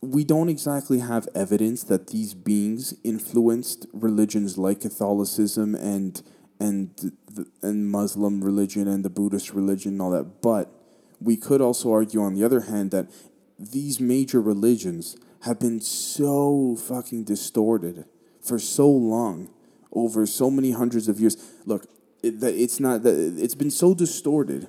we 0.00 0.22
don't 0.22 0.48
exactly 0.48 1.00
have 1.00 1.28
evidence 1.34 1.82
that 1.84 2.08
these 2.08 2.34
beings 2.34 2.94
influenced 3.02 3.86
religions 3.92 4.56
like 4.56 4.80
Catholicism 4.80 5.74
and 5.74 6.22
and 6.60 7.12
the, 7.32 7.46
and 7.62 7.88
Muslim 7.90 8.42
religion 8.42 8.88
and 8.88 9.04
the 9.04 9.10
Buddhist 9.10 9.52
religion 9.52 9.92
and 9.92 10.02
all 10.02 10.10
that. 10.10 10.42
But 10.42 10.72
we 11.20 11.36
could 11.36 11.60
also 11.60 11.92
argue, 11.92 12.20
on 12.20 12.34
the 12.34 12.44
other 12.44 12.62
hand, 12.62 12.90
that 12.90 13.10
these 13.58 14.00
major 14.00 14.40
religions 14.40 15.16
have 15.42 15.60
been 15.60 15.80
so 15.80 16.76
fucking 16.76 17.24
distorted 17.24 18.06
for 18.40 18.58
so 18.58 18.88
long, 18.88 19.50
over 19.92 20.26
so 20.26 20.50
many 20.50 20.72
hundreds 20.72 21.06
of 21.08 21.20
years. 21.20 21.36
Look, 21.64 21.86
it, 22.24 22.42
it's 22.42 22.80
not 22.80 23.04
that 23.04 23.36
it's 23.38 23.54
been 23.54 23.70
so 23.70 23.94
distorted 23.94 24.66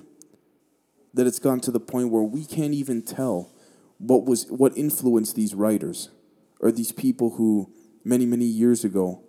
that 1.14 1.26
it's 1.26 1.38
gone 1.38 1.60
to 1.60 1.70
the 1.70 1.80
point 1.80 2.10
where 2.10 2.22
we 2.22 2.44
can't 2.44 2.74
even 2.74 3.02
tell 3.02 3.50
what 3.98 4.24
was 4.24 4.46
what 4.50 4.76
influenced 4.76 5.34
these 5.36 5.54
writers 5.54 6.10
or 6.60 6.72
these 6.72 6.92
people 6.92 7.30
who 7.30 7.72
many 8.04 8.26
many 8.26 8.44
years 8.44 8.84
ago 8.84 9.22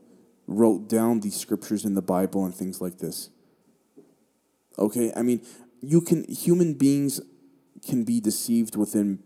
wrote 0.48 0.88
down 0.88 1.22
these 1.22 1.36
scriptures 1.36 1.86
in 1.86 1.96
the 1.96 2.02
Bible 2.02 2.46
and 2.46 2.54
things 2.54 2.82
like 2.82 3.00
this. 3.00 3.30
Okay? 4.78 5.12
I 5.16 5.22
mean, 5.22 5.42
you 5.82 6.02
can 6.02 6.26
human 6.26 6.74
beings 6.74 7.22
can 7.86 8.04
be 8.04 8.20
deceived 8.20 8.76
within 8.76 9.20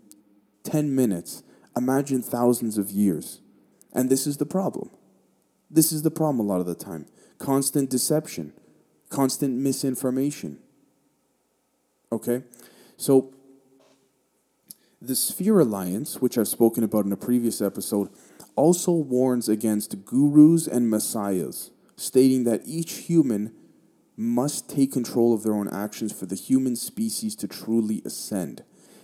10 0.64 0.96
minutes. 0.96 1.44
Imagine 1.76 2.22
thousands 2.22 2.78
of 2.78 2.90
years. 2.90 3.42
And 3.94 4.10
this 4.10 4.26
is 4.26 4.38
the 4.38 4.46
problem. 4.46 4.90
This 5.70 5.92
is 5.92 6.04
the 6.04 6.12
problem 6.12 6.40
a 6.40 6.50
lot 6.50 6.60
of 6.60 6.66
the 6.66 6.76
time. 6.76 7.08
Constant 7.38 7.90
deception, 7.90 8.54
constant 9.10 9.56
misinformation. 9.56 10.60
Okay? 12.12 12.44
So, 12.98 13.34
the 15.02 15.16
Sphere 15.16 15.60
Alliance, 15.60 16.22
which 16.22 16.38
I've 16.38 16.48
spoken 16.48 16.84
about 16.84 17.06
in 17.06 17.12
a 17.12 17.18
previous 17.18 17.62
episode, 17.62 18.10
also 18.56 18.92
warns 18.92 19.50
against 19.50 20.06
gurus 20.06 20.68
and 20.68 20.90
messiahs, 20.90 21.72
stating 21.96 22.44
that 22.46 22.62
each 22.66 22.94
human 22.94 23.54
must 24.18 24.70
take 24.70 24.94
control 24.94 25.34
of 25.34 25.44
their 25.44 25.54
own 25.54 25.68
actions 25.68 26.12
for 26.12 26.26
the 26.26 26.36
human 26.36 26.76
species 26.76 27.36
to 27.36 27.48
truly 27.48 28.02
ascend. 28.06 28.64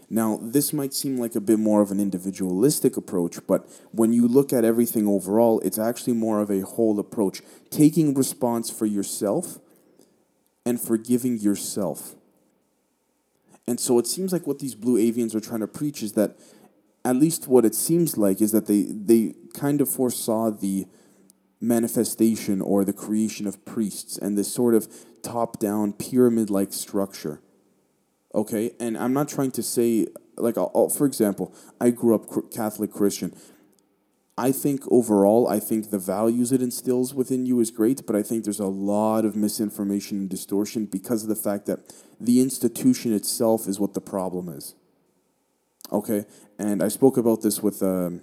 Now, 0.09 0.39
this 0.41 0.73
might 0.73 0.93
seem 0.93 1.17
like 1.17 1.35
a 1.35 1.41
bit 1.41 1.59
more 1.59 1.81
of 1.81 1.91
an 1.91 1.99
individualistic 1.99 2.97
approach, 2.97 3.39
but 3.47 3.65
when 3.91 4.11
you 4.11 4.27
look 4.27 4.51
at 4.51 4.65
everything 4.65 5.07
overall, 5.07 5.61
it's 5.61 5.79
actually 5.79 6.13
more 6.13 6.41
of 6.41 6.49
a 6.49 6.61
whole 6.61 6.99
approach, 6.99 7.41
taking 7.69 8.13
response 8.13 8.69
for 8.69 8.85
yourself 8.85 9.59
and 10.65 10.81
forgiving 10.81 11.37
yourself. 11.37 12.15
And 13.67 13.79
so 13.79 13.99
it 13.99 14.07
seems 14.07 14.33
like 14.33 14.47
what 14.47 14.59
these 14.59 14.75
blue 14.75 14.97
avians 14.97 15.35
are 15.35 15.39
trying 15.39 15.59
to 15.61 15.67
preach 15.67 16.01
is 16.03 16.13
that, 16.13 16.37
at 17.03 17.15
least 17.15 17.47
what 17.47 17.65
it 17.65 17.73
seems 17.73 18.17
like, 18.17 18.41
is 18.41 18.51
that 18.51 18.67
they, 18.67 18.83
they 18.83 19.33
kind 19.53 19.81
of 19.81 19.89
foresaw 19.89 20.51
the 20.51 20.85
manifestation 21.59 22.61
or 22.61 22.83
the 22.83 22.93
creation 22.93 23.47
of 23.47 23.63
priests 23.65 24.17
and 24.17 24.37
this 24.37 24.51
sort 24.51 24.73
of 24.73 24.87
top 25.21 25.59
down 25.59 25.93
pyramid 25.93 26.49
like 26.49 26.73
structure. 26.73 27.41
Okay, 28.33 28.71
and 28.79 28.97
I'm 28.97 29.13
not 29.13 29.29
trying 29.29 29.51
to 29.51 29.63
say, 29.63 30.07
like, 30.37 30.57
I'll, 30.57 30.71
I'll, 30.73 30.89
for 30.89 31.05
example, 31.05 31.53
I 31.79 31.89
grew 31.89 32.15
up 32.15 32.51
Catholic 32.51 32.91
Christian. 32.91 33.35
I 34.37 34.51
think 34.51 34.83
overall, 34.89 35.47
I 35.47 35.59
think 35.59 35.91
the 35.91 35.99
values 35.99 36.51
it 36.51 36.61
instills 36.61 37.13
within 37.13 37.45
you 37.45 37.59
is 37.59 37.69
great, 37.69 38.05
but 38.07 38.15
I 38.15 38.23
think 38.23 38.43
there's 38.43 38.59
a 38.59 38.65
lot 38.65 39.25
of 39.25 39.35
misinformation 39.35 40.19
and 40.19 40.29
distortion 40.29 40.85
because 40.85 41.23
of 41.23 41.29
the 41.29 41.35
fact 41.35 41.65
that 41.65 41.79
the 42.19 42.39
institution 42.39 43.13
itself 43.13 43.67
is 43.67 43.79
what 43.79 43.93
the 43.93 44.01
problem 44.01 44.49
is. 44.49 44.75
Okay, 45.91 46.25
and 46.57 46.81
I 46.81 46.87
spoke 46.87 47.17
about 47.17 47.41
this 47.41 47.61
with 47.61 47.83
um, 47.83 48.21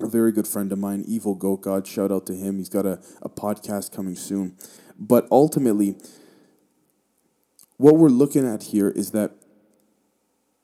a 0.00 0.06
very 0.06 0.30
good 0.30 0.46
friend 0.46 0.70
of 0.70 0.78
mine, 0.78 1.04
Evil 1.06 1.34
Goat 1.34 1.62
God. 1.62 1.86
Shout 1.86 2.12
out 2.12 2.26
to 2.26 2.34
him. 2.34 2.58
He's 2.58 2.68
got 2.68 2.86
a, 2.86 3.00
a 3.20 3.28
podcast 3.28 3.94
coming 3.94 4.14
soon. 4.14 4.56
But 4.98 5.26
ultimately, 5.30 5.96
what 7.76 7.96
we're 7.96 8.08
looking 8.08 8.46
at 8.46 8.64
here 8.64 8.90
is 8.90 9.10
that 9.10 9.32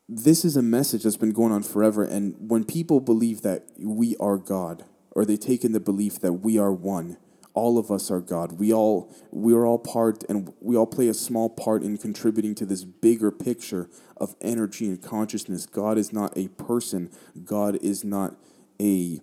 this 0.09 0.45
is 0.45 0.57
a 0.57 0.63
message 0.63 1.03
that's 1.03 1.17
been 1.17 1.33
going 1.33 1.53
on 1.53 1.63
forever. 1.63 2.03
And 2.03 2.35
when 2.39 2.65
people 2.65 3.01
believe 3.01 3.43
that 3.43 3.67
we 3.79 4.17
are 4.17 4.39
God, 4.39 4.85
or 5.11 5.25
they 5.25 5.37
take 5.37 5.65
in 5.65 5.73
the 5.73 5.81
belief 5.81 6.21
that 6.21 6.35
we 6.35 6.59
are 6.59 6.73
one, 6.73 7.19
all 7.53 7.77
of 7.77 7.91
us 7.91 8.11
are 8.11 8.21
God. 8.21 8.53
We 8.53 8.73
all 8.73 9.13
we 9.33 9.53
are 9.53 9.67
all 9.67 9.81
part 9.81 10.23
and 10.29 10.53
we 10.61 10.77
all 10.77 10.87
play 10.87 11.09
a 11.09 11.15
small 11.15 11.51
part 11.51 11.83
in 11.83 11.99
contributing 11.99 12.55
to 12.55 12.65
this 12.65 12.85
bigger 12.85 13.33
picture 13.33 13.91
of 14.17 14.37
energy 14.41 14.87
and 14.87 15.03
consciousness. 15.03 15.67
God 15.67 15.99
is 15.99 16.13
not 16.13 16.39
a 16.39 16.49
person. 16.49 17.11
God 17.45 17.77
is 17.83 18.05
not 18.05 18.37
a 18.81 19.21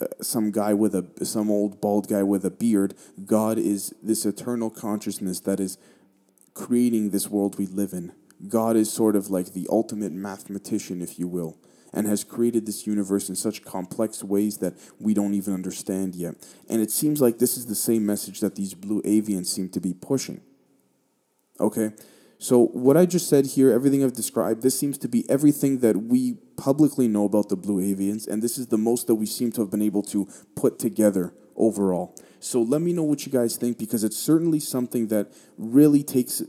uh, 0.00 0.06
some 0.20 0.50
guy 0.50 0.74
with 0.74 0.94
a 0.94 1.24
some 1.24 1.50
old 1.50 1.80
bald 1.80 2.08
guy 2.08 2.22
with 2.22 2.44
a 2.44 2.50
beard. 2.50 2.94
God 3.24 3.56
is 3.56 3.94
this 4.02 4.26
eternal 4.26 4.68
consciousness 4.68 5.40
that 5.40 5.58
is 5.58 5.78
creating 6.52 7.08
this 7.08 7.28
world 7.28 7.58
we 7.58 7.66
live 7.66 7.94
in. 7.94 8.12
God 8.48 8.76
is 8.76 8.92
sort 8.92 9.16
of 9.16 9.30
like 9.30 9.52
the 9.52 9.66
ultimate 9.70 10.12
mathematician, 10.12 11.00
if 11.00 11.18
you 11.18 11.28
will, 11.28 11.56
and 11.92 12.06
has 12.06 12.24
created 12.24 12.66
this 12.66 12.86
universe 12.86 13.28
in 13.28 13.36
such 13.36 13.64
complex 13.64 14.24
ways 14.24 14.58
that 14.58 14.74
we 14.98 15.14
don't 15.14 15.34
even 15.34 15.54
understand 15.54 16.14
yet. 16.14 16.34
And 16.68 16.80
it 16.80 16.90
seems 16.90 17.20
like 17.20 17.38
this 17.38 17.56
is 17.56 17.66
the 17.66 17.74
same 17.74 18.04
message 18.06 18.40
that 18.40 18.56
these 18.56 18.74
blue 18.74 19.02
avians 19.02 19.46
seem 19.46 19.68
to 19.70 19.80
be 19.80 19.94
pushing. 19.94 20.40
Okay? 21.60 21.92
So, 22.38 22.66
what 22.66 22.96
I 22.96 23.06
just 23.06 23.28
said 23.28 23.46
here, 23.46 23.70
everything 23.70 24.02
I've 24.02 24.14
described, 24.14 24.62
this 24.62 24.76
seems 24.76 24.98
to 24.98 25.08
be 25.08 25.24
everything 25.30 25.78
that 25.78 25.96
we 25.96 26.38
publicly 26.56 27.06
know 27.06 27.24
about 27.24 27.48
the 27.48 27.56
blue 27.56 27.80
avians, 27.80 28.26
and 28.26 28.42
this 28.42 28.58
is 28.58 28.66
the 28.66 28.78
most 28.78 29.06
that 29.06 29.14
we 29.14 29.26
seem 29.26 29.52
to 29.52 29.60
have 29.60 29.70
been 29.70 29.80
able 29.80 30.02
to 30.02 30.26
put 30.56 30.80
together 30.80 31.32
overall. 31.54 32.16
So, 32.40 32.60
let 32.60 32.82
me 32.82 32.92
know 32.92 33.04
what 33.04 33.24
you 33.24 33.30
guys 33.30 33.56
think 33.56 33.78
because 33.78 34.02
it's 34.02 34.16
certainly 34.16 34.58
something 34.58 35.06
that 35.06 35.32
really 35.56 36.02
takes 36.02 36.42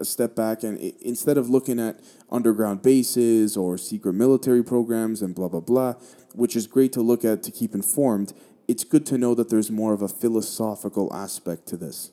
a 0.00 0.04
step 0.04 0.34
back 0.34 0.62
and 0.62 0.78
it, 0.78 0.96
instead 1.00 1.38
of 1.38 1.48
looking 1.48 1.78
at 1.78 2.00
underground 2.30 2.82
bases 2.82 3.56
or 3.56 3.76
secret 3.78 4.14
military 4.14 4.64
programs 4.64 5.22
and 5.22 5.34
blah 5.34 5.48
blah 5.48 5.60
blah, 5.60 5.94
which 6.34 6.56
is 6.56 6.66
great 6.66 6.92
to 6.92 7.00
look 7.00 7.24
at 7.24 7.42
to 7.42 7.50
keep 7.50 7.74
informed, 7.74 8.32
it's 8.68 8.84
good 8.84 9.06
to 9.06 9.18
know 9.18 9.34
that 9.34 9.50
there's 9.50 9.70
more 9.70 9.92
of 9.92 10.02
a 10.02 10.08
philosophical 10.08 11.12
aspect 11.12 11.66
to 11.66 11.76
this. 11.76 12.12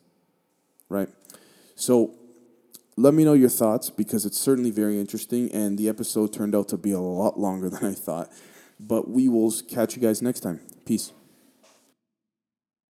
Right? 0.89 1.09
So 1.75 2.15
let 2.95 3.13
me 3.13 3.23
know 3.23 3.33
your 3.33 3.49
thoughts 3.49 3.89
because 3.89 4.25
it's 4.25 4.39
certainly 4.39 4.71
very 4.71 4.99
interesting 4.99 5.51
and 5.51 5.77
the 5.77 5.87
episode 5.87 6.33
turned 6.33 6.55
out 6.55 6.67
to 6.69 6.77
be 6.77 6.91
a 6.91 6.99
lot 6.99 7.39
longer 7.39 7.69
than 7.71 7.85
I 7.85 7.93
thought. 7.93 8.31
But 8.79 9.09
we 9.09 9.27
will 9.29 9.51
catch 9.67 9.95
you 9.95 10.01
guys 10.01 10.21
next 10.21 10.41
time. 10.41 10.61
Peace. 10.85 11.11